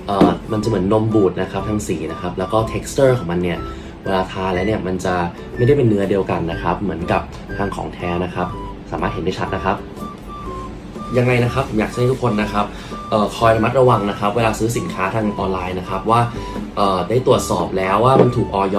[0.07, 3.59] เอ่อมันจะเหมือนนมบูดนะครับทั้งสีนะครับแล้วก็ texture ของมันเนี่ย
[4.05, 5.15] เวลาทาแล้วเนี่ยมันจะ
[5.57, 7.23] ไม่ได้เป็นเนื้อเดียวกันนะครับ เหมือนกับ
[7.57, 8.47] ทางของแท้นะครับ
[8.91, 9.77] สามารถเห็นได้ชัดนะครับ
[11.19, 12.65] ยังไงนะครับผมอยากให้ทุกคนนะครับ
[13.13, 16.21] เออคอยระมัดระวังนะครับ เวลาซื้อสินค้าทางออนไลน์นะครับว่า
[16.79, 18.79] ออได้ตรวจสอบแล้วว่ามันถูกออย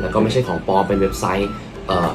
[0.00, 1.50] แล้วก็ไม่ใช่ของปลอมเป็นเว็บไซต์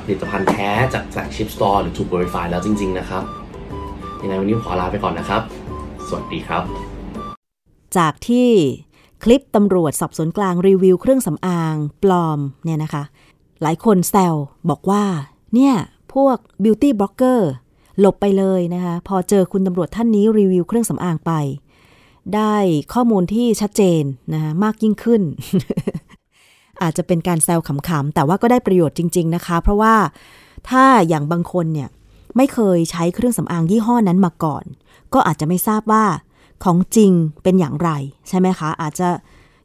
[0.03, 3.23] ผลิตภัณฑ์แท้จาก flagship store หรือถูก verify แล้วจริง ๆ นะครับ
[4.21, 5.41] ยังไงวันนี้ขอลาไปก่อนนะครับ
[6.07, 6.63] สวัสดีครับ
[7.97, 8.49] จากที่
[9.23, 13.03] คลิปตำรวจสอบสวนกลางรีวิวเครื่องสำอางปลอมเนี่ยนะคะ
[13.61, 14.35] หลายคนแซว
[14.69, 15.03] บอกว่า
[15.55, 15.73] เนี่ย
[16.13, 17.49] พวก beauty blogger
[17.99, 21.31] หลบไปเลยนะคะ พอเจอคุณตำรวจท่านนี้รีวิวเครื่องสำอางไป
[22.35, 22.55] ได้
[22.93, 24.03] ข้อมูลที่ชัดเจน
[24.33, 25.21] นะคะมากยิ่งขึ้น
[26.83, 29.95] อาจจะเป็นการแซวขำๆ แต่ว่าก็ได้ประโยชน์จริง ๆนะคะ เพราะว่า
[30.69, 31.89] ถ้าอย่างบางคนเนี่ย
[32.37, 34.65] ไม่เคยใช้เครื่องสำอางยี่ห้อนั้นมาก่อน
[35.13, 36.05] ก็อาจจะไม่ทราบว่า
[36.63, 37.11] ของจริง
[37.43, 37.89] เป็นอย่างไร
[38.27, 39.09] ใช่ไหมคะ อาจจะ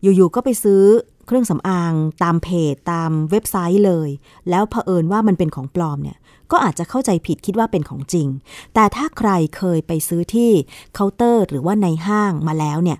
[0.02, 0.82] อยู่ๆก็ไปซื้อ
[1.26, 1.92] เครื่องสำอาง
[2.22, 4.08] ตามเพจตามเว็บไซต์เลย
[4.50, 6.18] แล้วเผอิญว่ามันเป็นของปลอมเนี่ย
[6.50, 8.28] ก็อาจจะเข้าใจผิดคิดว่าเป็นของจริง
[8.74, 10.50] แต่ถ้าใครเคยไปซื้อที่
[10.94, 12.98] เคาน์เตอร์ หรือว่าในห้างมาแล้วเนี่ย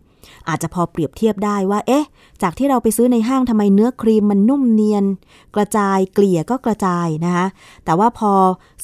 [0.49, 2.05] อาจจะพอเปรียบเทียบได้ว่า เอ๊ะ
[2.43, 5.05] จากที่เราไปซื้อในห้างทำไมเนื้อครีมมันนุ่มเนียน
[5.55, 7.47] กระจายเกลี่ยก็กระจายนะคะ
[7.85, 8.33] แต่ว่าพอ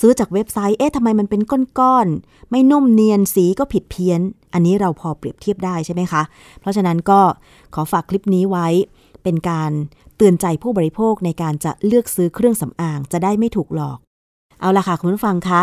[0.01, 1.41] ซื้อจากเว็บไซต์ เอ๊ะทำไมมันเป็น
[1.81, 4.21] ก้อนๆไม่นุ่มเนียนสีก็ผิดเพี้ยน
[4.53, 6.23] อันนี้เราพอเปรียบเทียบได้ใช่ไหมคะ
[6.61, 7.21] เพราะฉะนั้นก็
[7.75, 8.67] ขอฝากคลิปนี้ไว้
[9.23, 9.71] เป็นการ
[10.17, 13.99] เตือนใจผู้บริโภคในการจะเลือกซื้อเครื่องสำอางจะได้ไม่ถูกหลอก
[14.61, 15.63] เอาละค่ะคุณผู้ฟังคะ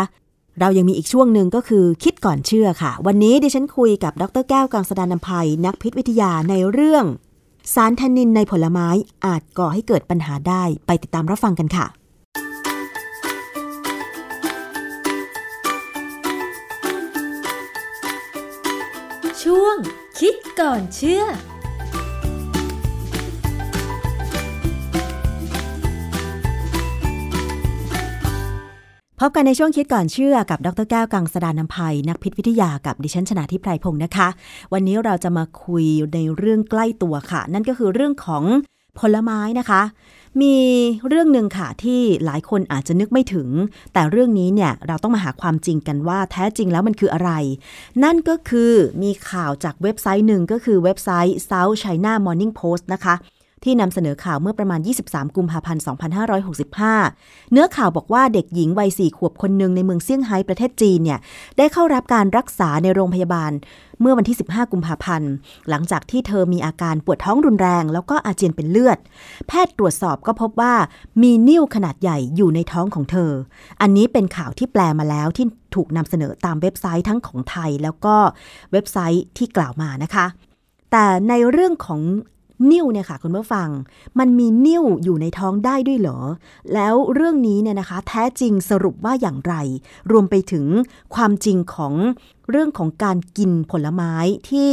[0.60, 7.04] เรายังมีอีกช่วงหนึ่งก็คือคิดก่อนเชื่อค่ะ วันนี้ดิฉันคุยกับดรแก้วกังสดานนภัย นักพิษวิทยาในเรื่อง
[7.74, 8.88] สารแทนนินในผลไม้
[9.26, 11.86] อาจก่อให้เกิดปัญหาได้ไปติดตามรับฟังกันค่ะ
[19.42, 19.76] ช่วง
[20.18, 21.24] คิดก่อนเชื่อ
[29.20, 34.28] พบกันในช่วงคิดก่อนเชื่อกับดรแก้วกังสดานนภัย นักพิษวิทยากับดิฉันชนะทิพไพรพงศ์นะคะ
[34.72, 38.44] วันนี้เราจะมาคุยในเรื่องใกล้ตัวค่ะ นั่นก็คือเรื่องของ
[38.98, 39.82] ผลไม้นะคะ
[40.40, 40.56] มี
[41.08, 43.48] เรื่องหนึ่งค่ะที่หลายคนอาจจะนึกไม่ถึง
[43.92, 47.30] แต่เรื่องนี้เนี่ยเราต้องมาหาความจริงกันว่าแท้จริงแล้วมันคืออะไร
[48.04, 53.14] นั่นก็คือมีข่าวจากเว็บไซต์หนึ่งก็คือเว็บไซต์ South China Morning Post นะคะ
[53.64, 55.82] ที่นำเสนอข่าวเมื่อประมาณ 23 กุมภาพันธ์
[56.66, 61.18] 2565 เนื้อข่าวบอกว่าเด็กหญิงวัย 4 ขวบคนหนึ่งในเมืองเซี่ยงไฮ้ประเทศจีนเนี่ย
[61.58, 63.52] ได้เข้ารับการรักษาในโรงพยาบาล
[64.00, 65.32] เมื่อวันที่ 15 กุมภาพันธ์
[65.68, 68.98] หลังจากที่เธอมีอาการปวดท้องรุนแรง แล้วก็อาเจียนเป็นเลือด
[69.48, 70.74] แพทย์ตรวจสอบก็พบว่า
[71.22, 73.30] มีนิ่วขนาดใหญ่อยู่ในท้องของเธอ
[73.80, 78.16] อันนี้เป็นข่าวที่แปลมาแล้วที่ถูกนำเสนอตามเว็บไซต์ทั้งของไทย แล้วก็
[78.72, 80.26] เว็บไซต์ที่กล่าวมานะคะ
[80.92, 82.00] แต่ในเรื่องของ
[82.70, 83.68] นิ่วเนี่ยค่ะคุณผู้ฟัง
[84.18, 86.18] มันมีนิ่วอยู่ในท้องได้ด้วยเหรอ
[86.74, 89.54] แล้วเรื่องนี้เนี่ยนะคะ แท้จริงสรุปว่าอย่างไร
[90.10, 90.66] รวมไปถึง
[91.14, 91.94] ความจริงของ
[92.50, 94.14] เรื่องของการกินผลไม้
[94.50, 94.72] ที่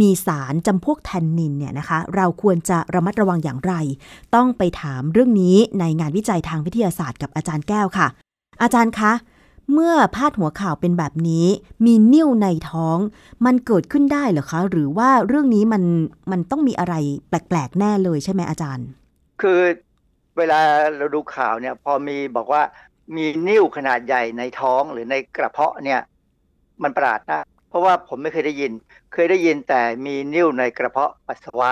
[0.00, 3.74] มีสารจำพวกแทนนินเนี่ยนะคะ เราควรจะระมัดระวังอย่างไร
[4.34, 8.06] ต้องไปถามเรื่องนี้ในงานวิจัยทางวิทยาศาสตร์กับอาจารย์แก้วค่ะ
[8.62, 9.12] อาจารย์คะ
[9.72, 11.46] เมื่อพาดหัวข่าวเป็นแบบนี้
[11.84, 12.98] มีนิ่วในท้อง
[13.44, 15.82] มันเกิดขึ้นได้เหรอคะ หรือว่าเรื่องนี้มัน
[16.30, 16.94] มันต้องมีอะไร
[17.28, 18.86] แปลก ๆ แน่เลยใช่ไหมอาจารย์
[19.42, 19.60] คือ
[20.38, 20.60] เวลา
[20.96, 22.62] เราดูข่าวเนี่ย พอมีบอกว่า
[23.16, 26.00] มีนิ่วขนาดใหญ่ในท้องหรือในกระเพาะเนี่ย
[26.82, 28.72] มันประหลาดนะเพราะว่าผมไม่เคยได้ยิน
[29.12, 31.70] เคยได้ยินแต่มีนิ่วในกระเพาะปัสสาวะ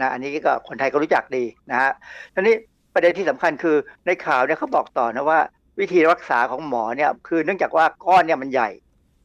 [0.00, 1.92] นะอันนี้ก็คนไทยก็รู้จักดีนะฮะ
[2.34, 2.56] ทีนี้
[2.94, 5.40] ประเด็นที่สำคัญคือในข่าวเนี่ยเขาบอกต่อนะว่า
[5.78, 8.68] วิธีรักษาของหมอเนี่ยคือเนื่องจากว่าก้อนเนี่ยมันใหญ่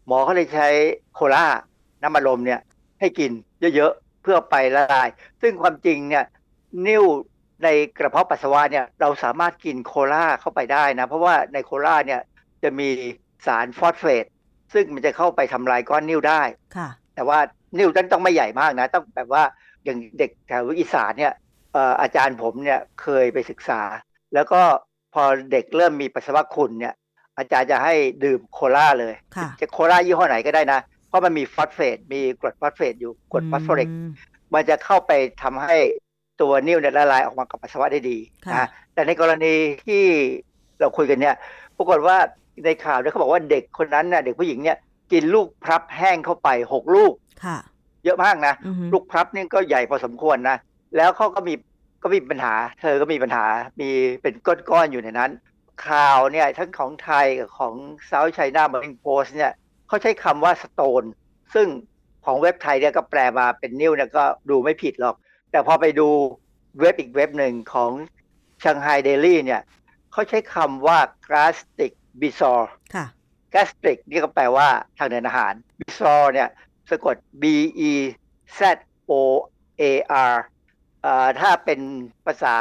[0.08, 0.70] หมอเขาเลยใช้
[1.14, 1.46] โคลา
[2.02, 2.60] น้ำมันลมเนี่ย
[3.00, 3.32] ให้กิน
[3.76, 5.08] เยอะๆเพื่อไปละลาย
[5.42, 6.26] ซึ่งความจริงเนี่ย
[6.88, 7.04] นิ่ว
[7.64, 7.68] ใน
[7.98, 12.22] กระเพาะปัสสาวะเนี่ยเราสามารถกินโคลาเข้าไปได้นะเพราะว่าในโคลาเนี่ย
[12.64, 12.90] จะมี
[13.46, 14.26] สารฟอสเฟต
[14.74, 16.42] ซึ่งมันจะเข้าไปทำลายก้อนนิ่วได้
[16.76, 17.40] ค่ะ แต่ว่า
[17.78, 19.44] นิ่วนั้นต้องไม่ใหญ่มากนะ ต้องแบบว่า
[19.84, 21.34] อย่างเด็กแถวอีสานเนี่ย
[21.74, 23.82] เอ่ออาจารย์ผมเนี่ยเคยไปศึกษา
[24.34, 24.62] แล้วก็
[25.16, 26.94] พอเด็กเริ่มมีปัสสาวะขุ่นเนี่ย
[27.38, 27.94] อาจารย์จะให้
[28.24, 34.10] ดื่มโคลาเลยค่ะจะโคลายี่ห้อไหนก็ได้นะ เพราะมันมีฟอสเฟต มีกรดฟอสเฟตอยู่กรดฟอสฟอริกอืม
[34.54, 35.12] มันจะเข้าไป
[35.44, 35.76] ทำให้
[36.42, 39.54] ตัวนิ่วเนี่ยละลายออกมากับปัสสาวะได้ดีค่ะนะแต่ในกรณี
[39.86, 40.04] ที่
[40.80, 41.36] เราคุยกันเนี่ย
[41.78, 42.18] ปรากฏว่า
[42.66, 44.78] ในข่าวเนี่ยเขาบอกว่าเด็กคนนั้นน่ะเด็กผู้หญิงเนี่ย
[45.12, 47.14] กินลูกพลับแห้งเข้าไปหกลูก
[47.46, 47.58] ค่ะ
[48.06, 50.58] เยอะมากนะอือฮึลูกพลับนี่ก็ใหญ่พอสมควรนะ
[50.98, 51.54] แล้วเขาก็มี
[52.06, 53.46] ก็มีปัญหา เธอก็มีปัญหา
[53.82, 53.90] มี
[54.22, 55.32] เป็นก้อนๆอยู่ในนั้น
[55.88, 57.74] ข่าวเนี่ยทั้งของไทยกับของ
[58.10, 59.54] South China Morning Post เนี่ย
[59.88, 61.08] เขาใช้คำว่า stone
[61.54, 61.68] ซึ่ง
[62.26, 65.16] ของเว็บไทยเนี่ยก็แปลมาเป็นนิ้วเนี่ยก็ดูไม่ผิดหรอก
[65.52, 66.08] แต่พอไปดู
[66.80, 67.92] เว็บอีกเว็บหนึ่งของ
[68.64, 69.62] Shanghai Daily เนี่ย
[70.12, 71.00] เขาใช้คำว่า
[71.30, 73.06] gastric bizarre ค่ะ
[73.54, 76.50] gastric นี่ก็แปลว่าทางเดินอาหาร bizarre เนี่ย
[76.90, 77.44] สะกด b
[77.92, 77.94] e
[78.58, 78.60] z
[79.10, 79.12] o
[79.90, 80.38] a r เอ่อ
[81.40, 81.80] ถ้าเป็น
[82.26, 82.56] ภาษา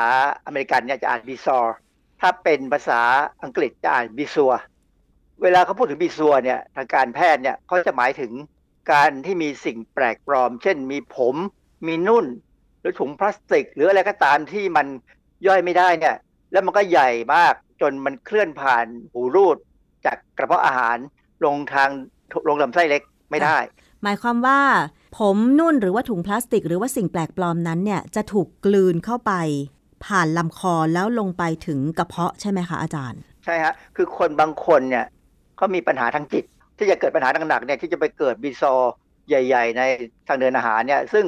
[0.46, 1.72] อเมริกันเนี่ยจะอ่าน bizarre
[2.20, 3.00] ถ้าเป็นภาษา
[3.42, 4.60] อังกฤษจะอ่าน bizarre
[5.42, 8.32] เวลาเขาพูดถึง bizarre เนี่ยทางการแพทย์เนี่ยเขาจะหมายถึง
[8.92, 11.36] การที่มีสิ่งแปลกปลอม เช่นมีผม
[11.86, 12.26] มีนุ่น
[12.80, 14.86] หรือถุงพลาสติก หรืออะไรก็ตามที่มัน
[15.46, 16.16] ย่อยไม่ได้เนี่ย
[16.52, 19.56] แล้วมันก็ใหญ่มากจนมันเคลื่อนผ่านหูรูด
[20.06, 20.96] จากกระเพาะอาหาร
[21.44, 21.90] ลงทาง
[22.48, 23.58] ลงลำไส้เล็กไม่ได้
[24.02, 24.60] หมายความว่า
[25.18, 29.32] ผมนุ่นหรือว่าถุงพลาสติก หรือว่าสิ่งแปลกปลอมนั้นเนี่ยจะถูกกลืนเข้าไป
[30.04, 35.04] ผ่านลำคอแล้วลงไปถึงกระเพาะใช่ไหมคะอาจารย์ ใช่ฮะคือคนบางคนเนี่ย
[35.56, 36.44] เขามีปัญหาทางจิต
[36.78, 38.92] ที่จะเกิดปัญหาหนักๆเนี่ยที่จะไปเกิดบีซอร์
[39.28, 39.82] ใหญ่ ๆ ใน
[40.26, 41.24] ทางเดินอาหารเนี่ยซึ่ง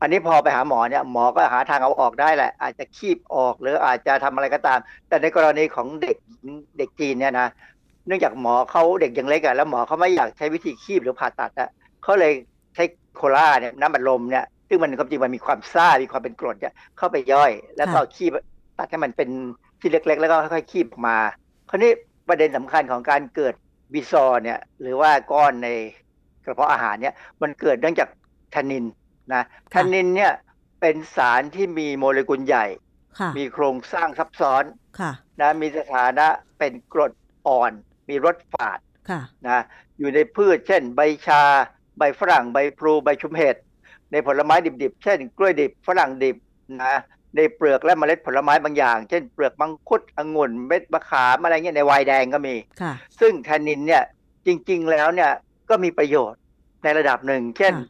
[0.00, 6.16] อันนี้พอไปหาหมอเนี่ยหมอก็หาทางเอาออกได้แหละ อาจจะคีบออกหรืออาจจะทำอะไรก็ตาม แต่ในกรณีของเด็ก
[6.78, 7.48] เด็กจีนเนี่ยนะ
[8.06, 11.68] เนื่องจากหมอเขาเด็กยังเล็กอะแล้วหมอเขาไม่อยากใช้วิธีคีบหรือผ่าตัดอะ
[12.02, 12.32] เขาเลย
[12.74, 12.84] ใช้
[13.18, 18.30] โคลาเนี่ยน้ำบัดลมเนี่ยซึ่งมันความจริงมันมีความซ่ามีความเป็นกรดเนี่ยเข้าไปย่อย แล้วก็ค่ะคีบ
[18.78, 19.28] ตัดให้มันเป็น
[19.80, 21.16] ที่เล็ก ๆ แล้วก็ค่อยๆคีบออกมา
[21.70, 21.90] คราวนี้
[22.28, 23.54] ประเด็นสำคัญของการเกิด
[23.92, 25.68] บิซอร์เนี่ยหรือว่าก้อนใน
[26.44, 28.08] กระเพาะอาหารเนี่ยมันเกิดเนื่องจาก
[28.50, 28.84] แทนนิน
[29.34, 30.32] นะแทนนินเนี่ย
[30.80, 32.66] เป็นสารที่มีโมเลกุลใหญ่
[33.18, 34.64] ค่ะมีโครงสร้างซับซ้อน
[35.00, 36.26] ค่ะนะมีสถานะ
[36.58, 37.12] เป็นกรด
[37.46, 37.72] อ่อน
[38.08, 38.78] มีรสฝาด
[39.10, 39.64] ค่ะนะ
[39.98, 41.42] อยู่ในพืชเช่นใบชา
[41.98, 43.56] ใบฝรั่งใบพลูใบชุมเห็ด
[44.12, 46.36] ในผลไม้ดิบๆ เช่น กล้วยดิบฝรั่งดิบ
[46.84, 46.96] นะ
[47.36, 54.02] ในเปลือกและเมล็ดผลไม้บางอย่าง เช่นเปลือกมังคุดองุ่นเม็ดมะขามอะไรเงี้ยในไวน์แดงก็มีค่ะซึ่งแทนนินเนี่ย
[54.46, 55.30] จริง ๆ แล้วเนี่ย
[55.70, 56.40] ก็มีประโยชน์
[56.84, 57.86] ในระดับหนึ่ง เช่นค่ะ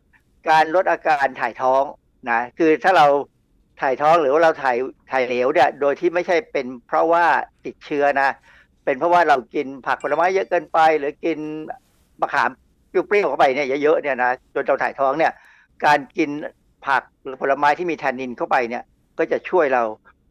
[0.49, 1.83] การลดอาการถ่ายท้อง
[2.31, 3.07] นะคือถ้าเรา
[3.81, 4.77] ถ่ายท้องหรือว่าเราถ่าย
[5.11, 7.25] ถ่ายเหลวเนี่ยโดยที่ไม่ใช่เป็นเพราะว่า
[7.65, 8.31] ติดเชื้อนะ
[8.85, 11.39] เป็นเพราะว่าเรากินผักผลไม้เยอะเกินไป หรือกิน
[12.21, 12.51] มะขาม
[12.89, 15.33] เปรี้ยวๆเข้าไปเนี่ยเยอะๆเนี่ยนะจนเราถ่ายท้องเนี่ย
[15.85, 16.31] การกิน
[16.87, 18.83] ผักหรือผลไม้ที่มีแทนนินเข้าไปเนี่ย
[19.19, 19.83] ก็จะช่วยเรา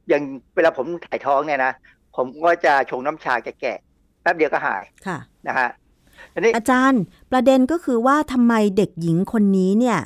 [0.10, 0.22] อย่าง
[0.56, 1.72] เวลาผมถ่ายท้องเนี่ยนะ
[2.16, 5.70] ผมก็จะชงน้ำชาแก่ๆแป๊บเดียวก็หายค่ะนะฮะ
[6.34, 7.02] ทีนี้อาจารย์
[7.32, 10.00] ประเด็นก็คือว่าทำไมเด็กหญิงคนนี้เนี่ย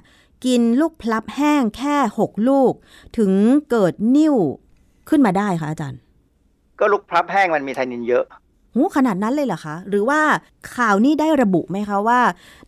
[0.46, 2.74] กินลูกพลับแห้งแค่หกลูก
[3.18, 3.32] ถึง
[3.70, 4.36] เกิดนิ่ว
[5.10, 6.00] ขึ้นมาได้คะอาจารย์
[6.80, 8.26] ก็ลูกพลับแห้งมันมีไทนินเยอะ
[8.76, 10.22] หูขนาดนั้นเลยเหรอคะ หรือว่า
[10.76, 12.20] ข่าวนี้ได้ระบุไหมคะว่า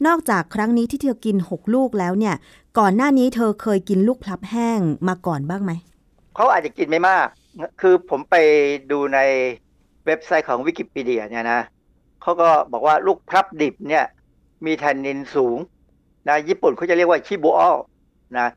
[0.08, 2.36] นอกจากครั้งนี้ที่เธอกิน 6 ลูกแล้วเนี่ย
[2.80, 5.72] ก่อนหน้านี้เธอเคยกินลูกพลับแห้งมาก่อนบ้างไหม
[6.36, 7.28] เขาอาจจะกินไม่มาก
[7.82, 8.36] คือผมไป
[8.92, 9.20] ดูใน
[10.06, 11.62] เว็บไซต์ของวิกิพีเดียเนี่ยนะ
[12.22, 14.06] เขาก็บอกว่าลูกพลับดิบเนี่ย
[14.66, 15.58] มีแทนนินสูง
[16.28, 17.76] นะญี่ปุ่นเขาจะเรียกว่าชิบูออล
[18.38, 18.48] นะ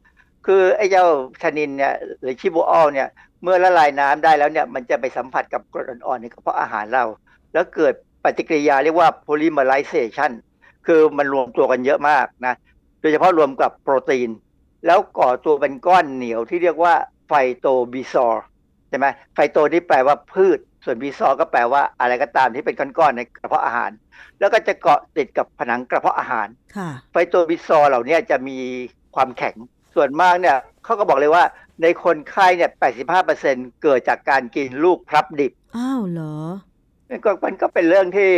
[0.47, 1.07] คือไอ้เจ้า
[1.39, 3.09] แทนนินเนี่ยหรือชิบูออลเนี่ย
[3.43, 7.05] เมื่อละลายน้ำได้แล้วเนี่ย มันจะไปสัมผัสกับกรดอ่อนๆในกระเพาะอาหารเรา
[7.57, 7.95] แล้วเกิด
[8.25, 10.33] ปฏิกิริยาเรียกว่า polymerization
[10.87, 12.55] คือมันรวมตัวกันเยอะมากนะ
[13.01, 14.31] โดยเฉพาะรวมกับโปรตีน
[14.87, 16.95] แล้วก่อตัวเป็นก้อนเหนียวที่เรียกว่า
[17.27, 18.45] phytobezoar
[18.89, 23.91] ใช่ไหม phyto นี่แปลว่าพืช ส่วน bezoar ก็แปลว่าอะไรก็ตามที่เป็นก้อนๆในกระเพาะอาหาร
[24.39, 28.59] แล้วก็จะเกาะติดกับผนังกระเพาะอาหารค่ะ phytobezoar เหล่านี้จะมี
[29.15, 29.57] ความแข็ง
[29.95, 31.45] ส่วนมากเนี่ยเขาก็บอกเลยว่า
[31.83, 32.71] ในคนไข้เนี่ย
[33.27, 36.37] 85%เกิดจากการกินลูกพลับดิบ อ้าวเหรอ
[37.11, 38.31] มันก็มันก็เป็นเรื่องที่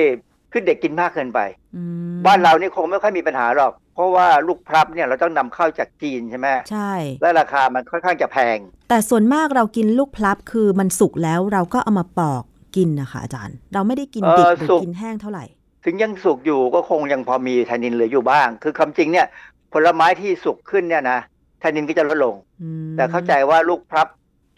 [0.52, 1.40] คือเด็กกินมากเกินไป
[1.76, 1.82] อื
[2.14, 6.92] มบ้านเรานี่คงไม่ค่อยมีปัญหาหรอก เพราะว่าลูกพลับเนี่ยเราต้องนำเข้าจากจีนใช่ไหมใช่
[7.22, 8.58] และราคามันค่อนข้างจะแพง
[8.88, 12.42] แต่ส่วนมากเรากินลูกพลับคือมันสุกแล้วเราก็เอามาปอก
[12.76, 15.44] กินนะคะอาจารย์ เราไม่ได้กินดิบเออหรือสุกกินแห้งเท่าไหร่
[15.84, 19.26] ถึงยังสุกอยู่ก็คงยังพอมีแทนนินเหลืออยู่บ้าง คือคำจริงเนี่ย
[19.72, 21.18] ผลไม้ที่สุกขึ้นเนี่ยนะ
[21.60, 24.08] แทนนินก็จะลดลงอืมแต่เข้าใจว่าลูกพลับ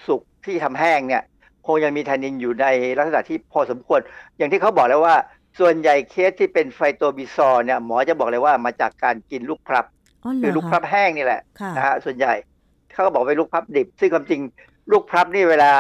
[0.07, 1.23] สุกที่ทำแห้งเนี่ย
[1.67, 2.67] คงยังมีแทนนินอยู่ใน
[2.99, 4.01] ลักษณะที่พอสมควร
[4.37, 5.17] อย่างที่เขาบอกแล้วว่า
[5.61, 9.87] ส่วนใหญ่เคสที่เป็นไฟโตบิซอร์เนี่ยหมอจะบอกเลยว่ามาจากการกินลูกพลับ
[10.25, 12.33] อ๋อเหรคืออลูกพลับคะแห้งนี่แหละค่ะนะฮะส่วนใหญ่
[12.93, 14.41] เขาก็บอกเป็นลูกพลับดิบ ซึ่งความจริง
[14.93, 15.73] ลูกพลับนี่เวลา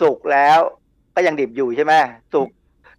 [0.00, 0.58] สุกแล้ว
[1.14, 1.94] ก็ยังดิบอยู่ใช่ไหม
[2.34, 2.48] สุก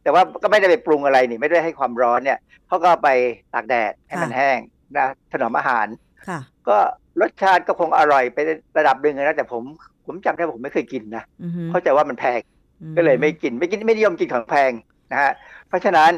[0.04, 3.10] แต่ว่าก็ไม่ได้ไปปรุงอะไรนี่ ไม่ได้ให้ความร้อนเนี่ยเขาก็เอาไป
[3.54, 4.58] ตากแดดให้มันค่ะแห้ง
[4.98, 5.88] นะถนอมอาหาร
[6.28, 6.78] ค่ะก็
[7.22, 8.38] รสชาติก็คงอร่อยไป
[8.78, 9.64] ระดับหนึ่งนะแต่ผม
[10.06, 12.40] ผมจำได้ว่าผมไม่เคยกินนะอือฮึเข้าใจว่ามันแพง
[12.82, 14.72] อืมก็เลยไม่กินไม่กินไม่นิยมกินของแพง
[15.12, 15.32] นะฮะ
[15.68, 16.12] เพราะฉะนั้น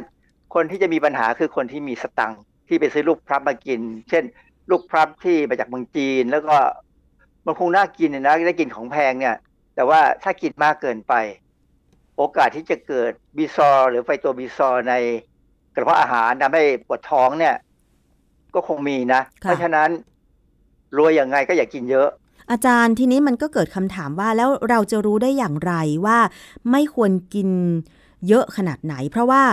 [0.54, 3.80] คนที่จะมีปัญหาคือคนที่มีสตังค์ที่ไปซื้อลูกพลับมากิน
[4.10, 4.24] เช่น
[4.70, 6.56] ลูกพลับที่มาจากเมืองจีน แล้วก็
[7.46, 9.36] มันคงน่ากินนะได้กินของแพงเนี่ย
[9.76, 11.14] แต่ว่าถ้ากินมากเกินไป
[12.18, 14.94] โอกาสที่จะเกิดบีซอร์หรือไฟตัวบีซอร์ใน
[15.76, 17.56] กระเพาะอาหารทำให้ปวดท้องเนี่ย
[18.56, 19.90] ก็คงมีนะ เพราะฉะนั้น
[20.98, 22.10] รวยอย่างไงก็อย่ากินเยอะ
[22.52, 25.74] อาจารย์ทีนี้มันก็เกิดคำถามว่าแล้วเราจะรู้ได้อย่างไร
[26.06, 26.20] ว่า
[26.72, 27.50] ไม่ควรกิน
[28.28, 29.44] เยอะขนาดไหน เพราะว่า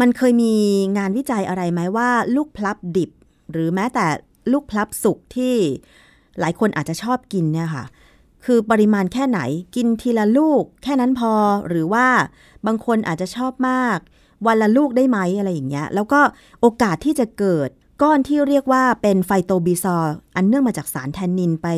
[0.00, 0.54] มันเคยมี
[0.98, 3.10] งานวิจัยอะไรไหมว่า ลูกพลับดิบ
[3.52, 4.06] หรือแม้แต่
[4.52, 5.54] ลูกพลับสุกที่
[6.40, 7.84] หลายคนอาจจะชอบกินเนี่ยค่ะ
[8.44, 9.40] คือปริมาณแค่ไหน
[9.76, 11.32] กินทีละลูก แค่นั้นพอ
[11.68, 12.06] หรือว่า
[12.66, 13.98] บางคนอาจจะชอบมาก
[14.46, 16.20] วันละลูกได้ไหมอะไรอย่างเงี้ย แล้วก็
[16.60, 17.70] โอกาสที่จะเกิด
[18.02, 21.68] ก้อนที่เรียกว่าเป็นไฟโตบิซอร์อันเนื่องมาจากสารแทนนินไป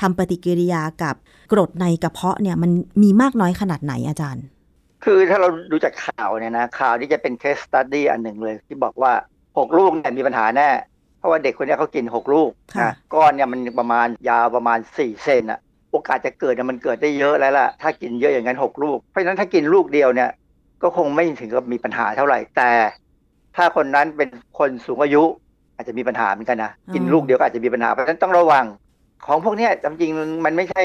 [0.00, 1.14] ทำปฏิกิริยากับ
[1.52, 2.70] กรดในกระเพาะเนี่ยมัน
[3.02, 4.44] มีมากน้อยขนาดไหนอาจารย์
[5.04, 9.12] คือถ้าเราดูจากข่าวเนี่ยนะข่าวนี้จะเป็น case study อันหนึ่งเลย ที่บอกว่า
[9.58, 10.68] หกลูกเนี่ยมีปัญหาแน่
[11.18, 20.30] เพราะว่าเด็กคนเนี้ยเขากินหกลูกค่ะนะก้อนเนี่ยมันประมาณยาวประมาณสี่เซนอะโอกาสจะเกิดเนี่ยมันเกิดได้เยอะแล้วล่ะ ถ้ากินเยอะอย่างนั้นหกลูก เพราะฉะนั้นถ้ากินลูกเดียวเนี่ย
[20.82, 22.70] ก็คงไม่ถึงกับมีปัญหาเท่าไหร่แต่
[23.56, 24.28] ถ้าคนนั้นเป็น
[24.58, 25.22] คนสูงอายุ
[25.82, 28.64] อาจจะมีปัญหาเหมือนกันนะกินอ๋อลูกเดียวก็อาจจะมีปัญหาเพราะฉะนั้นต้องระวัง
[29.26, 30.84] ของพวกเนี้ยจริงๆมันไม่ใช่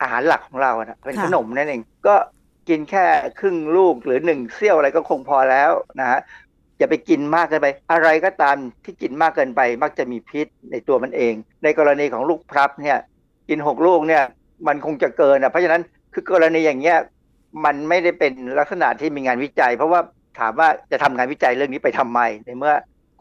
[0.00, 2.14] อาหารหลักของเรานะเป็นขนมนั่นเองก็
[2.68, 3.04] กินแค่
[3.40, 5.70] ครึ่งลูกหรือหนึ่งเสี้ยวอะไรก็คงพอแล้ว
[6.00, 6.20] นะฮะ
[6.78, 11.34] อย่าไปกินมากเกินไป อะไรก็ตามที่กินมากเกินไปมักจะมีพิษในตัวมันเอง
[11.64, 12.98] ในกรณีของลูกพลับเนี่ย
[13.48, 14.22] กินหกลูกเนี่ย
[14.66, 15.82] มันคงจะเกินอะเพราะฉะนั้น
[16.14, 16.98] คือกรณีอย่างเงี้ย
[17.64, 20.00] มันไม่ได้เป็นลักษณะที่มีงานวิจัย เพราะว่า
[20.38, 22.74] ถามว่าจะทำงานวิจัยเรื่องนี้ไปทำไมในเมื่อ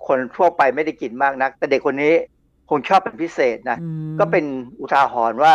[0.07, 2.13] คนทั่วไปไม่ได้กินมากนัก แต่เด็กคนนี้
[2.69, 4.45] คงชอบเป็นพิเศษนะอืมก็เป็น
[4.79, 5.53] อุทาหรณ์ว่า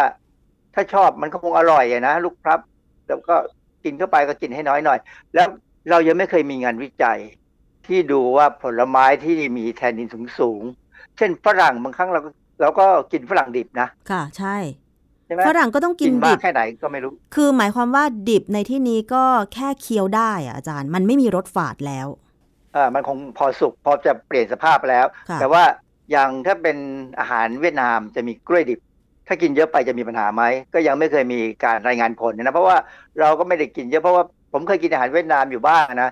[0.75, 2.61] ถ้าชอบมันก็คงอร่อยอะนะลูกพลับ
[3.07, 3.37] แต่ก็
[3.85, 4.99] กินเข้าไปก็กินให้น้อยหน่อย
[5.35, 5.47] แล้ว
[5.91, 7.19] เรายังไม่เคยมีงานวิจัย
[7.87, 12.31] ที่ดูว่าผลไม้ที่มีแทนนินสูงสูงๆเช่นฝรั่งบางครั้งเราก็
[12.61, 14.57] เราก็กินฝรั่งดิบนะ ค่ะ ใช่
[15.27, 19.25] ใช่ไหมฝรั่งก็ต้องกิกินนมาดิกบแค่ไหนก็ไม่รู้ คือหมายความว่าดิบในที่นี้ก็
[19.55, 22.07] แค่เคี้ยวได้อะอาจารย์ มันไม่มีรสฝาดแล้ว
[22.75, 25.63] เออมันคงพอสุกพอจะเปลี่ยนสภาพแล้วค่ะแต่ว่า
[26.11, 26.77] อย่างถ้าเป็น
[27.19, 28.81] อาหารเวียดนามจะมีกล้วยดิบ
[29.29, 30.43] ถ้ากินเยอะไปจะมีปัญหาไหม
[30.75, 32.77] ก็ยังไม่เคยมีการรายงานผลนะเพราะว่า
[33.21, 36.11] เราก็ไม่ได้กินเยอะเพราะว่าผมเคยกินอาหารเวียดนามอยู่บ้างนะ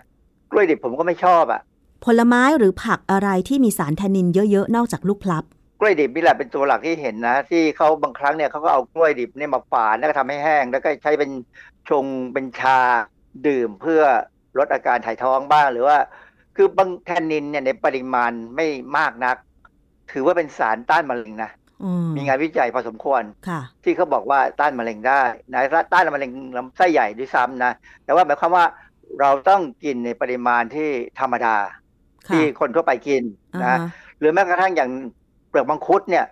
[0.50, 1.60] กล้วยดิบผมก็ไม่ชอบอะ
[2.04, 5.44] ผลไม้หรือผักอะไรที่มีสารแทนนินเยอะๆ นอกจากลูกพลับ
[5.80, 11.30] กล้วยดิบนี่แหละเป็นตัวหลักที่เห็นนะ ที่เขาบางครั้งเนี่ยเขาก็เอากล้วยดิบเนี่ยมาฝานแล้วก็ทำให้แห้ง แล้วก็ใช้เป็น
[11.88, 12.78] ชงเป็นชา
[13.46, 14.02] ดื่มเพื่อ
[14.58, 15.96] ลดอาการถ่ายท้องบ้างหรือว่า
[16.56, 19.36] คือบางแทนนินเนี่ยในปริมาณไม่มากนัก
[20.12, 21.50] ถือว่าเป็นสารต้านมะเร็งนะ
[21.84, 25.22] อืมมีงานวิจัยพอสมควรค่ะที่เขาบอกว่าต้านมะเร็งได้
[25.52, 25.60] นะ
[25.92, 27.72] ต้านมะเร็งลำไส้ใหญ่ด้วยซ้ำนะ
[28.04, 28.64] แต่ว่าหมายความว่า
[29.20, 30.88] เราต้องกินในปริมาณที่
[31.20, 31.56] ธรรมดา
[32.28, 33.22] ค่ะที่คนทั่วไปกิน
[33.54, 33.78] อ่านะฮะ
[34.18, 34.90] หรือแม้กระทั่งอย่าง
[35.48, 36.26] เปลือกมังคุดเนี่ย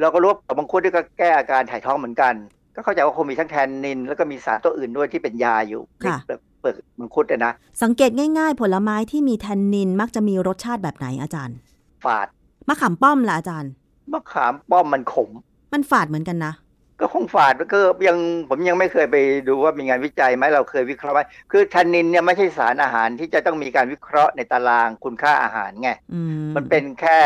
[0.00, 2.34] เราก็รู้ว่าเปลือกมังคุดนี่ก็แก้อาการถ่ายท้องเหมือนกัน
[2.74, 7.52] ก็เข้าใจว่าคงมีทั้งแทนนิน แล้วก็มีสารตัวอื่นด้วยที่เป็นยาอยู่ในค่ะเปลือก เปลือกมังคุดเนี่ยนะ
[7.82, 11.56] สังเกตง่ายๆ ผลไม้ที่มีแทนนินมักจะมีรสชาติแบบไหนอาจารย์
[12.04, 12.26] ฝาด
[12.68, 13.70] มะขามป้อมล่ะอาจารย์
[14.12, 15.30] มะขามป้อมมันขม
[15.72, 16.54] มันฝาดเหมือนกันนะ
[17.00, 19.16] ก็คงฝาดก็ยังผมยังไม่เคยไป
[19.48, 27.18] ดูว่ามีงานวิจัยไหมเราเคยวิเคราะห์ไหมคือแทนนินเนี่ยไม่ใช่สารอาหารที่จะต้องมีการวิเคราะห์ในตารางคุณค่าอาหารไงอืมมันเป็นแค่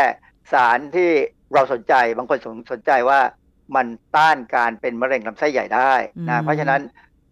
[0.53, 1.09] สารที่
[1.53, 3.19] เราสนใจบางคนสนสนใจว่า
[3.75, 5.93] มันต้านการเป็นมะเร็งลำไส้ใหญ่ได้
[6.29, 6.81] นะเพราะฉะนั้น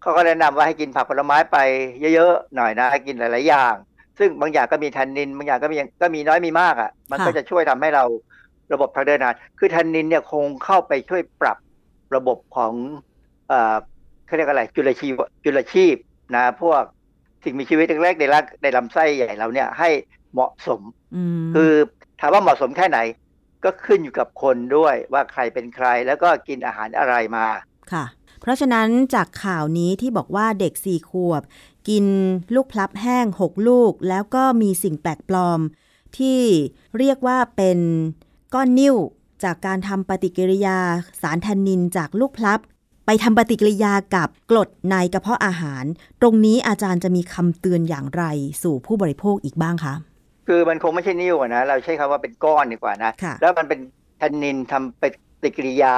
[0.02, 1.56] เขาก็แนะนำว่าให้กินผักผลไม้ไป
[2.14, 3.74] เยอะๆหน่อยนะให้กินหลายๆอย่าง
[4.18, 8.04] ซึ่งบางอย่างก็มีแทนนิน บางอย่างก็มีก็มีน้อยมีมากอะ มันก็จะช่วยทำให้เรา
[8.72, 11.58] ระบบทางเดินอาหารคือแทนนินเนี่ยคงเข้าไปช่วยปรับ
[12.16, 12.72] ระบบของ
[13.48, 13.74] เอ่อ
[14.26, 15.96] เขาเรียกอะไรจุลชีพจุลชีพ
[16.34, 16.82] นะพวก
[17.44, 19.88] สิ่งมีชีวิตเล็กๆในร่างในลำไส้ใหญ่เราเนี่ยให้
[20.32, 20.80] เหมาะสม
[21.14, 21.72] อืมคือ
[22.20, 22.98] ถามว่าเหมาะสมแค่ไหน
[23.64, 27.46] ก็ขึ้นอยู่กับคนด้วยว่าใครเป็นใครแล้วก็กินอาหารอะไรมา
[27.92, 28.04] ค่ะ
[28.42, 31.42] เพราะฉะนั้นจากข่าวนี้ที่บอกว่าเด็กสี่ขวบ
[31.88, 32.04] กิน
[32.54, 35.60] ลูกพลับแห้งหกลูก แล้วก็มีสิ่งแปลกปลอม
[36.18, 36.40] ที่
[36.98, 37.78] เรียกว่าเป็น
[38.54, 38.96] ก้อนนิ่ว
[39.44, 40.78] จากการทำปฏิกิริยา
[41.22, 42.60] สารแทนนินจากลูกพลับ
[43.06, 45.84] ไปทำปฏิกิริยากับกรดในกระเพาะอาหาร
[46.20, 48.24] ตรงนี้อาจารย์จะมีคำเตือนอย่างไร
[48.62, 49.94] สู่ผู้บริโภคอีกบ้างคะ
[50.48, 53.80] คือมันคงไม่ใช่นิ่วอะนะเราใช้คำว่าเป็นก้อนดีกว่านะะแล้วมันเป็น
[54.18, 55.02] แทนนินทำป
[55.42, 55.94] ฏิกิริยา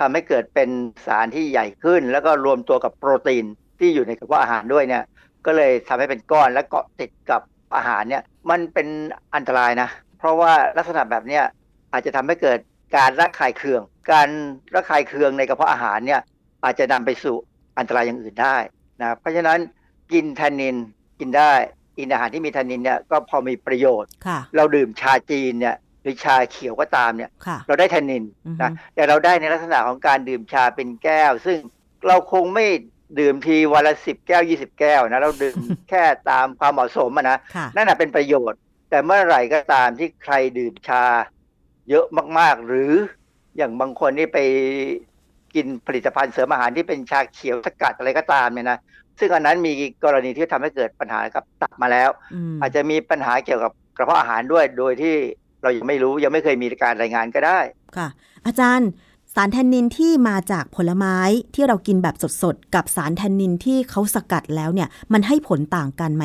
[0.00, 0.70] ทำให้เกิดเป็น
[1.06, 3.44] สารที่ใหญ่ขึ้น แล้วก็รวมตัวกับโปรตีน
[3.80, 5.04] ที่อยู่ในกระเพาะอาหารด้วยเนี่ย
[5.46, 7.42] ก็เลยทำให้เป็นก้อนและเกาะติดกับ
[7.76, 8.88] อาหารเนี่ย มันเป็น
[9.34, 9.88] อันตรายนะ
[10.18, 11.44] เพราะว่าลักษณะแบบเนี้ย
[11.92, 12.58] อาจจะทำให้เกิด
[12.96, 13.82] การระคายเคือง
[14.12, 14.28] การ
[14.74, 16.20] ระคายเคืองในกระเพาะอาหารเนี่ย
[16.64, 17.36] อาจจะนำไปสู่
[17.78, 18.56] อันตรายอย่างอื่นได้
[19.00, 19.58] นะเพราะฉะนั้น
[20.12, 20.76] กินแทนนิน
[21.20, 21.52] กินได้
[21.98, 31.58] กินอาหารที่มีแทนนินเนี่ยก็พอมีประโยชน์ค่ะเราดื่มชาจีนเนี่ย หรือชาเขียวก็ตามเนี่ยค่ะเราได้แทนนินอือฮึนะแต่เราได้ในลักษณะของการดื่มชาเป็นแก้ว ซึ่ง
[32.08, 32.66] เราคงไม่
[33.20, 35.56] ดื่มทีวันละสิบแก้วยี่สิบแก้วนะเราดื่ม
[35.90, 38.58] แค่ตามความเหมาะสมอะนะค่ะนั่นแหะเป็นประโยชน์
[38.90, 41.04] แต่เมื่อไหร่ก็ตามที่ใครดื่มชา
[41.90, 42.06] เยอะ
[42.38, 42.92] มากๆ หรือ
[43.56, 44.38] อย่างบางคนนี่ไป
[45.54, 48.78] กินผลิตภัณฑ์เสริมอาหารที่เป็นชาเขียวสกัดอะไรก็ตามเนี่ยนะ
[49.18, 49.72] ซึ่งอันนั้นมี
[50.04, 55.16] กรณีที่ทำให้เกิดปัญหากับตับมาแล้วอืมอาจจะมีปัญหาเกี่ยวกับกระเพาะอาหารด้วยโดยที่
[55.62, 57.60] เรายังไม่รู้ยังไม่เคยมีการรายงานก็ได้
[57.96, 58.08] ค่ะ
[58.46, 58.90] อาจารย์
[59.34, 61.16] สารแทนนินที่มาจากผลไม้
[61.54, 66.24] ที่เรากินแบบสดๆ กับสารแทนนินที่เขาสกัดแล้วเนี่ย มันให้ผลต่างกันไหม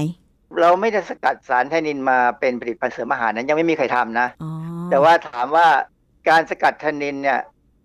[0.60, 4.52] เราไม่ได้สกัดสารไทนินมาเป็นผลิตภัณฑ์เสริมอาหารนั้นยังไม่มีใครทำนะอ๋อ
[4.92, 5.68] แต่ว่าถามว่า
[6.30, 7.40] การสกัดไทนินเนี่ย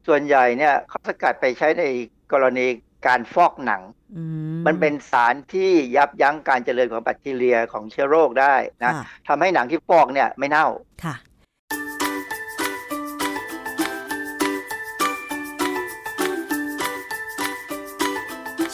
[0.06, 1.84] ส่วนใหญ่เนี่ยเขาสกัดไปใช้ใน
[2.32, 2.66] กรณี
[3.06, 3.82] การฟอกหนัง
[4.16, 4.22] อื
[4.66, 10.66] มันเป็นสารที่ยับยั้งการเจริญของแบคทีเรียของเชื้อโรคได้นะค่ะทำให้หนังที่ฟอกเนี่ยไม่เน่า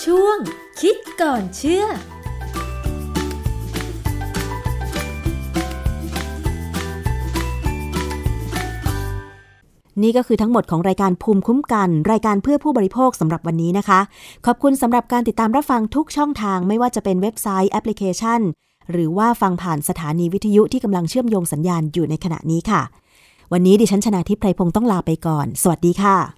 [0.04, 0.36] ช่วง
[0.80, 1.84] คิดก่อนเชื่อ
[10.02, 14.00] นี่ก็คือทั้งหมดของรายการภูมิคุ้มกัน รายการเพื่อผู้บริโภคสำหรับวันนี้นะคะ
[14.46, 18.40] ขอบคุณสำหรับการติดตามรับฟังทุกช่องทางไม่ว่าจะเป็นเว็บไซต์แอปพลิเคชัน
[18.92, 22.82] หรือว่าฟังผ่านสถานีวิทยุที่กำลังเชื่อมโยงสัญญาณอยู่ในขณะนี้ค่ะ
[23.52, 26.37] วันนี้ดิฉันชนาทิพไพรพงศ์ต้องลาไปก่อน สวัสดีค่ะ